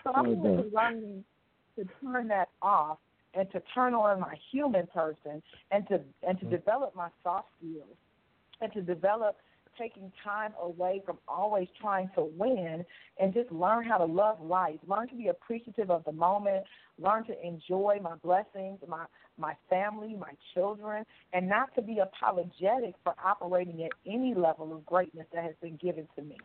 so 0.05 0.13
I'm 0.15 0.43
really 0.43 0.71
learning 0.73 1.25
to 1.77 1.85
turn 2.03 2.29
that 2.29 2.49
off 2.61 2.99
and 3.35 3.51
to 3.53 3.63
turn 3.75 3.95
on 3.95 4.21
my 4.21 4.35
human 4.51 4.87
person 4.89 5.43
and 5.71 5.87
to 5.89 6.01
and 6.27 6.39
to 6.39 6.45
mm-hmm. 6.45 6.55
develop 6.55 6.95
my 6.95 7.09
soft 7.23 7.49
skills 7.59 7.97
and 8.61 8.73
to 8.73 8.83
develop 8.83 9.37
taking 9.79 10.13
time 10.23 10.53
away 10.61 11.03
from 11.05 11.19
always 11.29 11.69
trying 11.81 12.11
to 12.15 12.31
win 12.37 12.85
and 13.21 13.35
just 13.35 13.51
learn 13.51 13.85
how 13.85 13.99
to 13.99 14.05
love 14.05 14.41
life, 14.41 14.79
learn 14.87 15.09
to 15.09 15.15
be 15.15 15.29
appreciative 15.29 15.91
of 15.91 16.05
the 16.05 16.13
moment, 16.13 16.65
learn 16.99 17.25
to 17.27 17.47
enjoy 17.47 17.99
my 18.03 18.15
blessings, 18.17 18.79
my 18.87 19.05
my 19.39 19.55
family, 19.71 20.15
my 20.15 20.33
children, 20.53 21.05
and 21.33 21.49
not 21.49 21.75
to 21.75 21.83
be 21.83 22.01
apologetic 22.01 22.95
for 23.03 23.15
operating 23.25 23.83
at 23.83 23.91
any 24.07 24.35
level 24.35 24.75
of 24.75 24.85
greatness 24.85 25.27
that 25.33 25.43
has 25.43 25.55
been 25.63 25.77
given 25.77 26.07
to 26.15 26.23
me. 26.23 26.37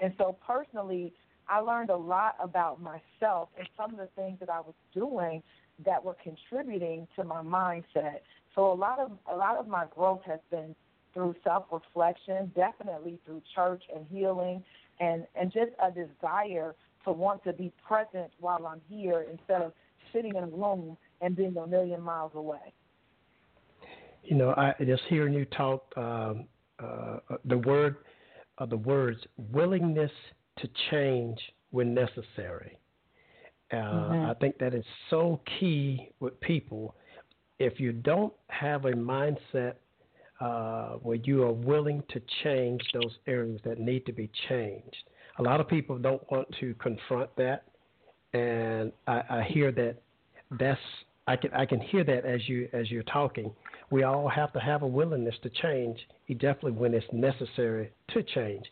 And 0.00 0.12
so 0.18 0.36
personally, 0.44 1.12
I 1.48 1.60
learned 1.60 1.90
a 1.90 1.96
lot 1.96 2.34
about 2.40 2.80
myself 2.82 3.50
and 3.56 3.68
some 3.76 3.92
of 3.92 3.98
the 3.98 4.08
things 4.16 4.38
that 4.40 4.50
I 4.50 4.60
was 4.60 4.74
doing 4.92 5.42
that 5.84 6.04
were 6.04 6.16
contributing 6.22 7.06
to 7.16 7.24
my 7.24 7.42
mindset. 7.42 8.20
So 8.54 8.70
a 8.70 8.74
lot 8.74 8.98
of 8.98 9.12
a 9.32 9.36
lot 9.36 9.56
of 9.56 9.66
my 9.68 9.86
growth 9.94 10.20
has 10.26 10.40
been 10.50 10.74
through 11.14 11.34
self 11.44 11.64
reflection, 11.70 12.50
definitely 12.54 13.18
through 13.24 13.42
church 13.54 13.82
and 13.94 14.06
healing 14.10 14.62
and, 15.00 15.26
and 15.34 15.52
just 15.52 15.72
a 15.82 15.90
desire 15.90 16.74
to 17.04 17.12
want 17.12 17.42
to 17.44 17.52
be 17.52 17.72
present 17.86 18.30
while 18.38 18.66
I'm 18.66 18.80
here 18.88 19.26
instead 19.30 19.62
of 19.62 19.72
sitting 20.12 20.36
in 20.36 20.44
a 20.44 20.46
room 20.46 20.96
and 21.20 21.34
being 21.34 21.56
a 21.56 21.66
million 21.66 22.00
miles 22.00 22.32
away. 22.34 22.72
You 24.22 24.36
know, 24.36 24.50
I 24.50 24.74
just 24.84 25.02
hearing 25.08 25.34
you 25.34 25.44
talk, 25.46 25.92
um, 25.96 26.44
uh, 26.78 27.18
the 27.44 27.58
word, 27.58 27.96
uh, 28.58 28.66
the 28.66 28.76
words 28.76 29.18
willingness 29.50 30.12
to 30.58 30.68
change 30.90 31.40
when 31.70 31.92
necessary. 31.92 32.78
Uh, 33.72 33.76
mm-hmm. 33.76 34.30
I 34.30 34.34
think 34.34 34.58
that 34.58 34.74
is 34.74 34.84
so 35.10 35.40
key 35.58 36.10
with 36.20 36.38
people. 36.40 36.94
If 37.58 37.80
you 37.80 37.92
don't 37.92 38.32
have 38.48 38.84
a 38.84 38.92
mindset 38.92 39.74
uh, 40.42 40.94
where 41.02 41.18
you 41.22 41.44
are 41.44 41.52
willing 41.52 42.02
to 42.08 42.20
change 42.42 42.82
those 42.92 43.12
areas 43.28 43.60
that 43.64 43.78
need 43.78 44.04
to 44.04 44.12
be 44.12 44.28
changed, 44.48 45.04
a 45.38 45.42
lot 45.42 45.60
of 45.60 45.68
people 45.68 45.96
don't 45.98 46.28
want 46.32 46.48
to 46.58 46.74
confront 46.74 47.34
that, 47.36 47.64
and 48.32 48.90
I, 49.06 49.22
I 49.30 49.42
hear 49.48 49.70
that 49.72 50.02
that's 50.58 50.80
I 51.28 51.36
can 51.36 51.52
I 51.52 51.64
can 51.64 51.80
hear 51.80 52.02
that 52.02 52.24
as 52.24 52.48
you 52.48 52.68
as 52.72 52.90
you're 52.90 53.04
talking. 53.04 53.52
We 53.90 54.02
all 54.02 54.28
have 54.28 54.52
to 54.54 54.58
have 54.58 54.82
a 54.82 54.86
willingness 54.86 55.36
to 55.44 55.50
change, 55.50 55.98
definitely 56.28 56.72
when 56.72 56.92
it's 56.94 57.06
necessary 57.12 57.92
to 58.12 58.22
change, 58.22 58.64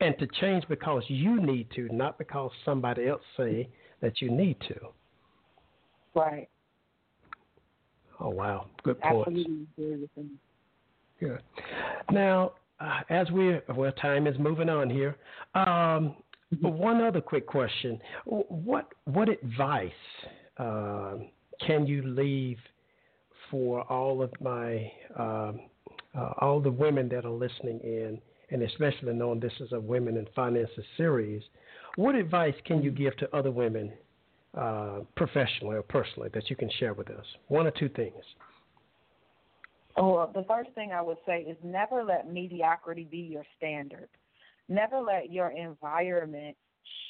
and 0.00 0.16
to 0.18 0.26
change 0.40 0.64
because 0.68 1.02
you 1.08 1.40
need 1.44 1.68
to, 1.74 1.88
not 1.92 2.18
because 2.18 2.52
somebody 2.64 3.08
else 3.08 3.22
say 3.36 3.68
that 4.00 4.20
you 4.20 4.30
need 4.30 4.56
to. 4.68 4.76
Right. 6.14 6.48
Oh 8.20 8.28
wow, 8.28 8.66
good 8.84 9.00
point. 9.00 9.26
Absolutely. 9.26 10.08
Good. 11.20 11.40
Now, 12.10 12.52
uh, 12.80 13.00
as 13.10 13.30
we 13.30 13.58
well, 13.74 13.92
time 13.92 14.26
is 14.26 14.38
moving 14.38 14.68
on 14.68 14.88
here. 14.88 15.16
Um, 15.54 16.16
but 16.62 16.72
one 16.72 17.02
other 17.02 17.20
quick 17.20 17.46
question: 17.46 18.00
What 18.24 18.86
what 19.04 19.28
advice 19.28 19.90
uh, 20.58 21.16
can 21.66 21.86
you 21.86 22.02
leave 22.02 22.58
for 23.50 23.82
all 23.90 24.22
of 24.22 24.30
my 24.40 24.90
um, 25.18 25.60
uh, 26.16 26.32
all 26.40 26.60
the 26.60 26.70
women 26.70 27.08
that 27.08 27.24
are 27.24 27.30
listening 27.30 27.80
in, 27.82 28.20
and 28.50 28.62
especially 28.62 29.12
knowing 29.12 29.40
this 29.40 29.52
is 29.60 29.72
a 29.72 29.80
Women 29.80 30.16
in 30.16 30.26
Finances 30.34 30.84
series? 30.96 31.42
What 31.96 32.14
advice 32.14 32.54
can 32.64 32.80
you 32.82 32.92
give 32.92 33.16
to 33.16 33.36
other 33.36 33.50
women, 33.50 33.92
uh, 34.56 35.00
professionally 35.16 35.76
or 35.76 35.82
personally, 35.82 36.30
that 36.32 36.48
you 36.48 36.54
can 36.54 36.70
share 36.78 36.94
with 36.94 37.10
us? 37.10 37.26
One 37.48 37.66
or 37.66 37.72
two 37.72 37.88
things. 37.88 38.22
Well, 40.00 40.30
the 40.32 40.44
first 40.44 40.70
thing 40.74 40.92
I 40.92 41.02
would 41.02 41.18
say 41.26 41.40
is 41.40 41.56
never 41.62 42.04
let 42.04 42.30
mediocrity 42.32 43.04
be 43.10 43.18
your 43.18 43.44
standard. 43.56 44.08
Never 44.68 45.00
let 45.00 45.32
your 45.32 45.50
environment 45.50 46.56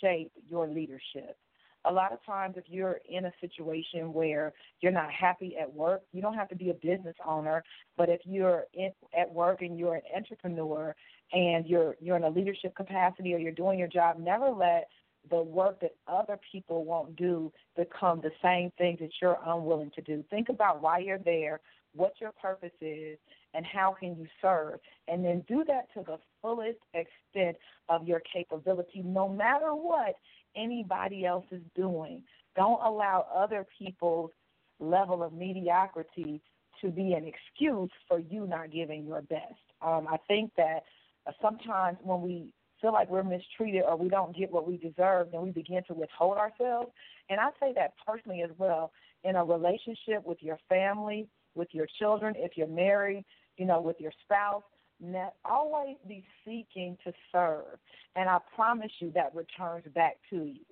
shape 0.01 0.33
your 0.49 0.67
leadership. 0.67 1.37
A 1.85 1.93
lot 1.93 2.13
of 2.13 2.25
times, 2.25 2.55
if 2.57 2.65
you're 2.67 3.01
in 3.09 3.27
a 3.27 3.33
situation 3.41 4.13
where 4.13 4.53
you're 4.81 4.93
not 4.93 5.11
happy 5.11 5.55
at 5.61 5.73
work, 5.73 6.03
you 6.13 6.23
don't 6.23 6.35
have 6.35 6.49
to 6.49 6.57
be 6.57 6.71
a 6.71 6.75
business 6.75 7.15
owner. 7.27 7.63
But 7.97 8.09
if 8.09 8.21
you're 8.25 8.65
in, 8.75 8.91
at 9.19 9.31
work 9.33 9.63
and 9.63 9.79
you're 9.79 9.97
an 9.97 10.03
entrepreneur 10.17 10.95
and 11.33 11.67
you're 11.67 11.95
you're 12.01 12.17
in 12.17 12.25
a 12.25 12.31
leadership 12.31 12.75
capacity 12.75 13.35
or 13.35 13.39
you're 13.39 13.53
doing 13.53 13.79
your 13.79 13.89
job, 13.89 14.19
never 14.19 14.51
let 14.51 14.89
the 15.31 15.41
work 15.41 15.81
that 15.81 15.95
other 16.07 16.39
people 16.51 16.85
won't 16.85 17.15
do 17.17 17.53
become 17.77 18.21
the 18.21 18.31
same 18.43 18.71
thing 18.79 18.97
that 19.01 19.11
you're 19.21 19.39
unwilling 19.47 19.91
to 19.95 20.03
do. 20.03 20.25
Think 20.31 20.49
about 20.49 20.83
why 20.83 20.99
you're 20.99 21.19
there, 21.19 21.61
what 21.99 22.15
your 22.21 22.33
purpose 22.41 22.73
is, 22.81 23.19
and 23.55 23.67
how 23.67 23.95
can 23.99 24.17
you 24.17 24.27
serve. 24.41 24.79
And 25.09 25.25
then 25.25 25.45
do 25.49 25.65
that 25.67 25.93
to 25.95 26.05
the 26.07 26.19
fullest 26.41 26.79
extent 26.95 27.57
of 27.89 28.07
your 28.07 28.21
capability, 28.21 29.03
no 29.05 29.29
matter 29.29 29.75
what 29.75 30.15
anybody 30.57 31.27
else 31.27 31.47
is 31.51 31.63
doing. 31.75 32.23
Don't 32.57 32.81
allow 32.83 33.27
other 33.35 33.67
people's 33.79 34.31
level 34.81 35.23
of 35.23 35.33
mediocrity 35.33 36.41
to 36.81 36.89
be 36.89 37.13
an 37.13 37.25
excuse 37.25 37.91
for 38.07 38.21
you 38.21 38.47
not 38.47 38.71
giving 38.71 39.05
your 39.05 39.23
best. 39.23 39.55
Um, 39.83 40.07
I 40.09 40.17
think 40.29 40.53
that 40.57 40.85
sometimes 41.43 41.99
when 42.03 42.23
we 42.23 42.53
feel 42.81 42.93
like 42.93 43.11
we're 43.11 43.25
mistreated 43.25 43.83
or 43.89 43.97
we 43.97 44.09
don't 44.09 44.37
get 44.37 44.51
what 44.51 44.67
we 44.67 44.77
deserve, 44.77 45.29
then 45.33 45.43
we 45.43 45.51
begin 45.51 45.83
to 45.89 45.95
withhold 45.95 46.39
ourselves. 46.39 46.91
And 47.29 47.41
I 47.41 47.51
say 47.61 47.73
that 47.75 47.95
personally 48.07 48.43
as 48.43 48.51
well 48.57 48.93
in 49.25 49.35
a 49.37 49.45
relationship 49.45 50.25
with 50.25 50.39
your 50.41 50.59
family, 50.69 51.29
with 51.59 51.69
your 51.73 51.87
children, 51.99 52.35
if 52.39 52.53
you're 52.57 52.67
married, 52.67 53.25
you 53.59 53.67
know, 53.67 53.81
with 53.81 54.01
your 54.01 54.13
spouse. 54.25 54.63
always 55.45 55.97
be 56.07 56.25
seeking 56.45 56.97
to 57.05 57.13
serve, 57.31 57.79
and 58.17 58.29
I 58.29 58.39
promise 58.57 58.93
you 59.01 59.13
that 59.15 59.35
returns 59.35 59.85
back 59.95 60.17
to 60.31 60.37
you. 60.45 60.65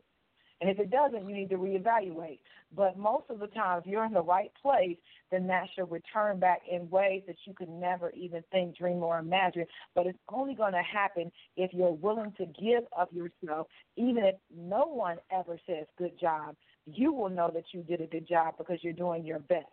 And 0.61 0.71
if 0.71 0.79
it 0.79 0.91
doesn't, 0.91 1.29
you 1.29 1.35
need 1.35 1.51
to 1.51 1.57
reevaluate. 1.57 2.39
But 2.75 2.97
most 2.97 3.25
of 3.29 3.41
the 3.41 3.47
time, 3.49 3.79
if 3.79 3.87
you're 3.87 4.07
in 4.07 4.13
the 4.13 4.23
right 4.23 4.51
place, 4.63 4.97
then 5.31 5.47
that 5.49 5.69
should 5.75 5.91
return 5.91 6.41
back 6.41 6.63
in 6.71 6.89
ways 6.89 7.23
that 7.27 7.37
you 7.45 7.53
could 7.53 7.69
never 7.69 8.11
even 8.11 8.43
think, 8.51 8.77
dream, 8.77 9.03
or 9.03 9.19
imagine. 9.19 9.67
But 9.95 10.07
it's 10.07 10.19
only 10.33 10.55
going 10.55 10.73
to 10.73 10.83
happen 10.83 11.31
if 11.57 11.75
you're 11.75 11.93
willing 11.93 12.33
to 12.39 12.47
give 12.47 12.85
of 12.97 13.09
yourself, 13.13 13.67
even 13.97 14.25
if 14.25 14.37
no 14.57 14.87
one 14.87 15.19
ever 15.31 15.59
says 15.67 15.87
good 15.99 16.19
job. 16.19 16.57
You 16.87 17.13
will 17.13 17.31
know 17.31 17.51
that 17.53 17.65
you 17.73 17.83
did 17.83 18.01
a 18.01 18.07
good 18.07 18.27
job 18.27 18.55
because 18.57 18.79
you're 18.83 18.93
doing 18.93 19.27
your 19.27 19.41
best. 19.41 19.67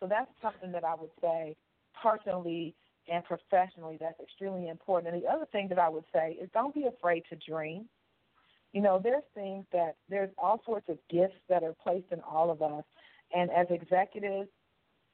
So 0.00 0.06
that's 0.06 0.30
something 0.42 0.72
that 0.72 0.84
I 0.84 0.94
would 0.94 1.10
say 1.20 1.56
personally 2.02 2.74
and 3.10 3.24
professionally 3.24 3.98
that's 4.00 4.20
extremely 4.20 4.68
important. 4.68 5.14
And 5.14 5.22
the 5.22 5.28
other 5.28 5.46
thing 5.52 5.68
that 5.68 5.78
I 5.78 5.88
would 5.88 6.04
say 6.12 6.38
is 6.40 6.48
don't 6.54 6.74
be 6.74 6.86
afraid 6.86 7.24
to 7.30 7.36
dream. 7.36 7.86
You 8.72 8.82
know, 8.82 9.00
there's 9.02 9.24
things 9.34 9.64
that 9.72 9.96
there's 10.08 10.30
all 10.38 10.62
sorts 10.64 10.88
of 10.88 10.98
gifts 11.10 11.34
that 11.48 11.62
are 11.62 11.74
placed 11.82 12.12
in 12.12 12.20
all 12.20 12.50
of 12.50 12.62
us. 12.62 12.84
And 13.34 13.50
as 13.50 13.66
executives, 13.70 14.48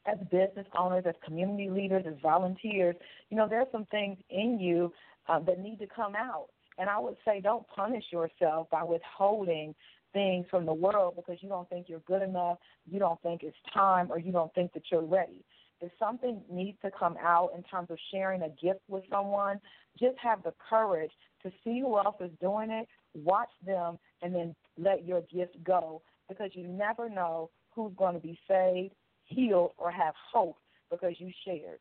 as 0.06 0.18
business 0.30 0.66
owners, 0.78 1.04
as 1.06 1.14
community 1.24 1.70
leaders, 1.70 2.04
as 2.06 2.14
volunteers, 2.22 2.96
you 3.30 3.36
know, 3.36 3.48
there's 3.48 3.66
some 3.72 3.86
things 3.86 4.18
in 4.30 4.58
you 4.60 4.92
uh, 5.28 5.40
that 5.40 5.58
need 5.58 5.78
to 5.78 5.86
come 5.86 6.14
out. 6.14 6.46
And 6.78 6.90
I 6.90 6.98
would 6.98 7.16
say 7.24 7.40
don't 7.40 7.66
punish 7.68 8.04
yourself 8.12 8.68
by 8.70 8.84
withholding 8.84 9.74
things 10.16 10.46
from 10.50 10.64
the 10.64 10.72
world 10.72 11.12
because 11.14 11.36
you 11.42 11.48
don't 11.50 11.68
think 11.68 11.90
you're 11.90 12.00
good 12.00 12.22
enough, 12.22 12.56
you 12.90 12.98
don't 12.98 13.20
think 13.20 13.42
it's 13.42 13.56
time, 13.74 14.10
or 14.10 14.18
you 14.18 14.32
don't 14.32 14.52
think 14.54 14.72
that 14.72 14.84
you're 14.90 15.04
ready. 15.04 15.44
If 15.82 15.92
something 15.98 16.40
needs 16.50 16.78
to 16.80 16.90
come 16.90 17.18
out 17.22 17.50
in 17.54 17.62
terms 17.64 17.90
of 17.90 17.98
sharing 18.10 18.40
a 18.40 18.48
gift 18.48 18.80
with 18.88 19.04
someone, 19.10 19.60
just 20.00 20.16
have 20.16 20.42
the 20.42 20.54
courage 20.70 21.10
to 21.42 21.50
see 21.62 21.80
who 21.80 21.98
else 21.98 22.16
is 22.20 22.30
doing 22.40 22.70
it, 22.70 22.88
watch 23.12 23.50
them, 23.66 23.98
and 24.22 24.34
then 24.34 24.56
let 24.78 25.04
your 25.04 25.20
gift 25.30 25.62
go 25.62 26.00
because 26.30 26.50
you 26.54 26.66
never 26.66 27.10
know 27.10 27.50
who's 27.74 27.92
going 27.98 28.14
to 28.14 28.20
be 28.20 28.38
saved, 28.48 28.94
healed, 29.24 29.72
or 29.76 29.90
have 29.90 30.14
hope 30.32 30.56
because 30.90 31.12
you 31.18 31.30
shared. 31.44 31.78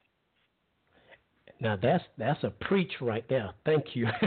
Now 1.62 1.78
that's 1.82 2.04
that's 2.18 2.44
a 2.44 2.50
preach 2.50 2.92
right 3.00 3.24
there. 3.30 3.52
Thank 3.66 3.96
you. 3.96 4.08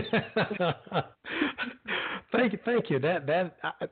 thank 2.33 2.53
you, 2.53 2.59
thank 2.65 2.91
you. 2.91 2.99
That 2.99 3.27
that 3.27 3.57
I, 3.63 3.87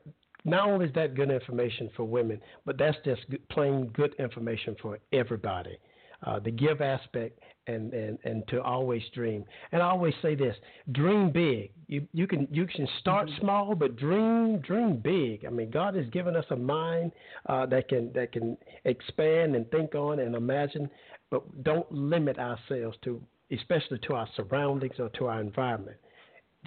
not 0.45 0.69
only 0.69 0.87
is 0.87 0.95
that 0.95 1.15
good 1.15 1.31
information 1.31 1.91
for 1.97 2.05
women, 2.05 2.41
but 2.65 2.79
that's 2.79 2.97
just 3.05 3.23
plain 3.51 3.89
good 3.89 4.15
information 4.19 4.77
for 4.81 4.99
everybody. 5.13 5.77
Uh, 6.25 6.39
the 6.39 6.51
give 6.51 6.81
aspect 6.81 7.39
and, 7.67 7.93
and, 7.93 8.19
and 8.25 8.47
to 8.49 8.63
always 8.63 9.03
dream. 9.13 9.45
And 9.73 9.83
I 9.83 9.91
always 9.91 10.15
say 10.23 10.35
this: 10.35 10.57
dream 10.93 11.31
big. 11.31 11.73
You 11.89 12.07
you 12.13 12.27
can 12.27 12.49
you 12.51 12.67
can 12.67 12.89
start 13.01 13.29
mm-hmm. 13.29 13.41
small, 13.41 13.75
but 13.75 13.97
dream 13.97 14.59
dream 14.61 14.97
big. 14.97 15.45
I 15.45 15.51
mean, 15.51 15.71
God 15.71 15.95
has 15.95 16.07
given 16.07 16.37
us 16.37 16.47
a 16.51 16.57
mind 16.57 17.13
uh, 17.47 17.67
that 17.67 17.89
can 17.89 18.13
that 18.15 18.33
can 18.33 18.57
expand 18.85 19.57
and 19.57 19.71
think 19.71 19.95
on 19.95 20.21
and 20.21 20.35
imagine, 20.35 20.89
but 21.31 21.65
don't 21.65 21.91
limit 21.93 22.39
ourselves 22.39 22.97
to 23.05 23.21
especially 23.53 23.99
to 23.99 24.15
our 24.15 24.29
surroundings 24.37 24.97
or 24.99 25.09
to 25.11 25.27
our 25.27 25.41
environment. 25.41 25.97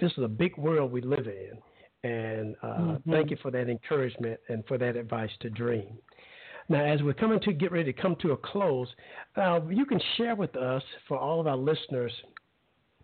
This 0.00 0.12
is 0.12 0.24
a 0.24 0.28
big 0.28 0.56
world 0.56 0.90
we 0.92 1.02
live 1.02 1.26
in, 1.26 2.10
and 2.10 2.56
uh, 2.62 2.66
mm-hmm. 2.66 3.12
thank 3.12 3.30
you 3.30 3.36
for 3.42 3.50
that 3.50 3.68
encouragement 3.68 4.40
and 4.48 4.64
for 4.66 4.78
that 4.78 4.96
advice 4.96 5.30
to 5.40 5.50
dream. 5.50 5.98
Now, 6.70 6.84
as 6.84 7.02
we're 7.02 7.14
coming 7.14 7.40
to 7.40 7.52
get 7.52 7.72
ready 7.72 7.92
to 7.92 8.00
come 8.00 8.16
to 8.22 8.32
a 8.32 8.36
close, 8.36 8.88
uh, 9.36 9.60
you 9.68 9.84
can 9.84 10.00
share 10.16 10.36
with 10.36 10.56
us, 10.56 10.82
for 11.08 11.18
all 11.18 11.40
of 11.40 11.46
our 11.46 11.56
listeners, 11.56 12.12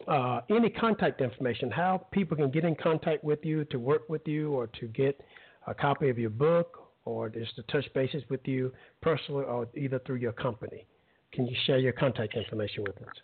uh, 0.09 0.41
any 0.51 0.71
contact 0.71 1.21
information, 1.21 1.71
how 1.71 2.07
people 2.13 2.37
can 2.37 2.51
get 2.51 2.65
in 2.65 2.77
contact 2.77 3.25
with 3.25 3.45
you 3.45 3.65
to 3.67 3.79
work 3.79 4.09
with 4.09 4.27
you 4.27 4.53
or 4.53 4.69
to 4.69 4.87
get 4.89 5.21
a 5.67 5.75
copy 5.75 6.09
of 6.09 6.19
your 6.19 6.31
book 6.31 6.93
or 7.05 7.29
just 7.29 7.57
to 7.57 7.63
touch 7.65 7.87
bases 7.93 8.23
with 8.29 8.47
you 8.47 8.73
personally 9.01 9.45
or 9.45 9.67
either 9.77 9.99
through 10.07 10.17
your 10.17 10.33
company. 10.33 10.87
Can 11.33 11.47
you 11.47 11.57
share 11.67 11.79
your 11.79 11.93
contact 11.93 12.37
information 12.37 12.85
with 12.85 12.97
us? 12.99 13.15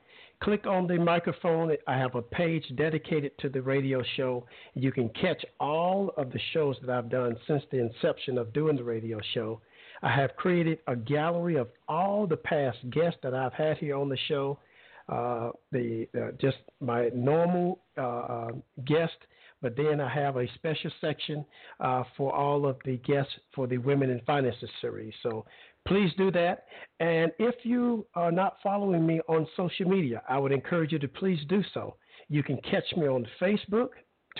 Click 0.44 0.66
on 0.66 0.86
the 0.86 0.98
microphone. 0.98 1.74
I 1.86 1.96
have 1.96 2.14
a 2.14 2.22
page 2.22 2.64
dedicated 2.76 3.32
to 3.38 3.48
the 3.48 3.62
radio 3.62 4.02
show. 4.16 4.46
You 4.74 4.92
can 4.92 5.08
catch 5.08 5.42
all 5.58 6.12
of 6.18 6.30
the 6.32 6.40
shows 6.52 6.76
that 6.82 6.90
I've 6.90 7.08
done 7.08 7.36
since 7.48 7.62
the 7.70 7.78
inception 7.78 8.36
of 8.36 8.52
doing 8.52 8.76
the 8.76 8.84
radio 8.84 9.18
show. 9.32 9.60
I 10.02 10.14
have 10.14 10.36
created 10.36 10.80
a 10.86 10.96
gallery 10.96 11.56
of 11.56 11.68
all 11.88 12.26
the 12.26 12.36
past 12.36 12.78
guests 12.90 13.18
that 13.22 13.34
I've 13.34 13.54
had 13.54 13.78
here 13.78 13.96
on 13.96 14.10
the 14.10 14.18
show 14.28 14.58
uh, 15.08 15.50
the 15.70 16.08
uh, 16.16 16.30
just 16.40 16.56
my 16.80 17.10
normal 17.14 17.80
uh, 17.98 18.00
uh, 18.00 18.48
guest, 18.86 19.16
but 19.60 19.76
then 19.76 20.00
I 20.00 20.08
have 20.08 20.36
a 20.36 20.46
special 20.54 20.90
section 21.00 21.44
uh, 21.80 22.04
for 22.16 22.34
all 22.34 22.66
of 22.66 22.76
the 22.84 22.96
guests 22.98 23.32
for 23.54 23.66
the 23.66 23.78
Women 23.78 24.10
in 24.10 24.20
Finances 24.20 24.70
series. 24.80 25.12
So 25.22 25.44
please 25.86 26.10
do 26.16 26.30
that. 26.32 26.64
And 27.00 27.32
if 27.38 27.54
you 27.64 28.06
are 28.14 28.32
not 28.32 28.56
following 28.62 29.06
me 29.06 29.20
on 29.28 29.46
social 29.56 29.88
media, 29.88 30.22
I 30.28 30.38
would 30.38 30.52
encourage 30.52 30.92
you 30.92 30.98
to 31.00 31.08
please 31.08 31.40
do 31.48 31.62
so. 31.72 31.96
You 32.28 32.42
can 32.42 32.58
catch 32.68 32.84
me 32.96 33.06
on 33.06 33.26
Facebook, 33.40 33.88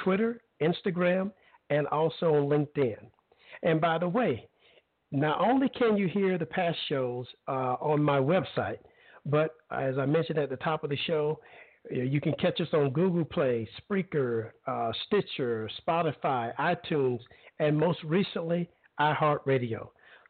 Twitter, 0.03 0.41
Instagram, 0.63 1.33
and 1.71 1.87
also 1.89 2.35
on 2.35 2.49
LinkedIn. 2.49 2.97
And 3.63 3.81
by 3.81 3.99
the 3.99 4.09
way, 4.09 4.49
not 5.13 5.41
only 5.41 5.69
can 5.69 5.97
you 5.97 6.09
hear 6.09 6.39
the 6.39 6.47
past 6.47 6.79
shows 6.89 7.27
uh, 7.47 7.77
on 7.81 8.03
my 8.03 8.19
website, 8.19 8.79
but 9.27 9.55
as 9.71 9.97
I 9.99 10.07
mentioned 10.07 10.39
at 10.39 10.51
the 10.51 10.57
top 10.57 10.85
of 10.85 10.91
the 10.91 10.99
show, 11.07 11.41
you 11.91 12.21
can 12.21 12.33
catch 12.35 12.61
us 12.61 12.69
on 12.73 12.91
Google 12.91 13.25
Play, 13.25 13.69
Spreaker, 13.79 14.51
uh, 14.67 14.91
Stitcher, 15.07 15.69
Spotify, 15.87 16.55
iTunes, 16.57 17.21
and 17.59 17.79
most 17.79 18.03
recently 18.03 18.69
iHeartRadio. 18.99 19.89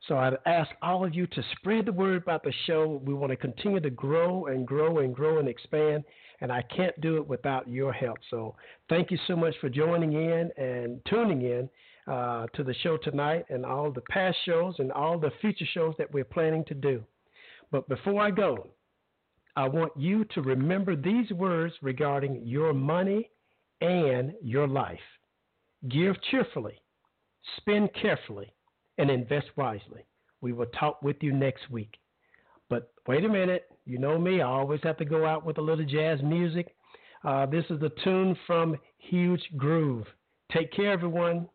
So 0.08 0.18
I'd 0.18 0.36
ask 0.44 0.70
all 0.82 1.04
of 1.04 1.14
you 1.14 1.26
to 1.26 1.42
spread 1.56 1.86
the 1.86 1.92
word 1.92 2.22
about 2.22 2.42
the 2.42 2.52
show. 2.66 3.00
We 3.04 3.14
want 3.14 3.30
to 3.30 3.36
continue 3.36 3.80
to 3.80 3.90
grow 3.90 4.46
and 4.46 4.66
grow 4.66 4.98
and 4.98 5.14
grow 5.14 5.38
and 5.38 5.48
expand, 5.48 6.04
and 6.40 6.52
I 6.52 6.62
can't 6.62 6.98
do 7.00 7.16
it 7.16 7.26
without 7.26 7.68
your 7.68 7.92
help. 7.92 8.18
So 8.28 8.54
thank 8.90 9.10
you 9.10 9.18
so 9.26 9.34
much 9.34 9.54
for 9.60 9.70
joining 9.70 10.12
in 10.12 10.50
and 10.58 11.00
tuning 11.08 11.42
in 11.42 11.70
uh, 12.06 12.46
to 12.54 12.62
the 12.62 12.74
show 12.82 12.98
tonight 12.98 13.46
and 13.48 13.64
all 13.64 13.90
the 13.90 14.02
past 14.02 14.36
shows 14.44 14.74
and 14.78 14.92
all 14.92 15.18
the 15.18 15.32
future 15.40 15.64
shows 15.72 15.94
that 15.96 16.12
we're 16.12 16.24
planning 16.24 16.64
to 16.66 16.74
do. 16.74 17.02
But 17.70 17.88
before 17.88 18.20
I 18.20 18.30
go, 18.30 18.68
I 19.56 19.68
want 19.68 19.92
you 19.96 20.24
to 20.34 20.42
remember 20.42 20.96
these 20.96 21.30
words 21.30 21.72
regarding 21.80 22.42
your 22.44 22.74
money 22.74 23.30
and 23.80 24.34
your 24.42 24.68
life. 24.68 24.98
Give 25.88 26.14
cheerfully, 26.30 26.82
spend 27.56 27.90
carefully, 27.94 28.52
and 28.98 29.10
invest 29.10 29.46
wisely. 29.56 30.04
We 30.40 30.52
will 30.52 30.66
talk 30.78 31.02
with 31.02 31.16
you 31.20 31.32
next 31.32 31.70
week. 31.70 31.96
But 32.68 32.92
wait 33.06 33.24
a 33.24 33.28
minute. 33.28 33.64
You 33.86 33.98
know 33.98 34.18
me, 34.18 34.40
I 34.40 34.46
always 34.46 34.80
have 34.82 34.96
to 34.98 35.04
go 35.04 35.26
out 35.26 35.44
with 35.44 35.58
a 35.58 35.62
little 35.62 35.84
jazz 35.84 36.22
music. 36.22 36.74
Uh, 37.24 37.46
this 37.46 37.64
is 37.70 37.80
the 37.80 37.90
tune 38.02 38.36
from 38.46 38.76
Huge 38.98 39.42
Groove. 39.56 40.06
Take 40.52 40.72
care, 40.72 40.92
everyone. 40.92 41.48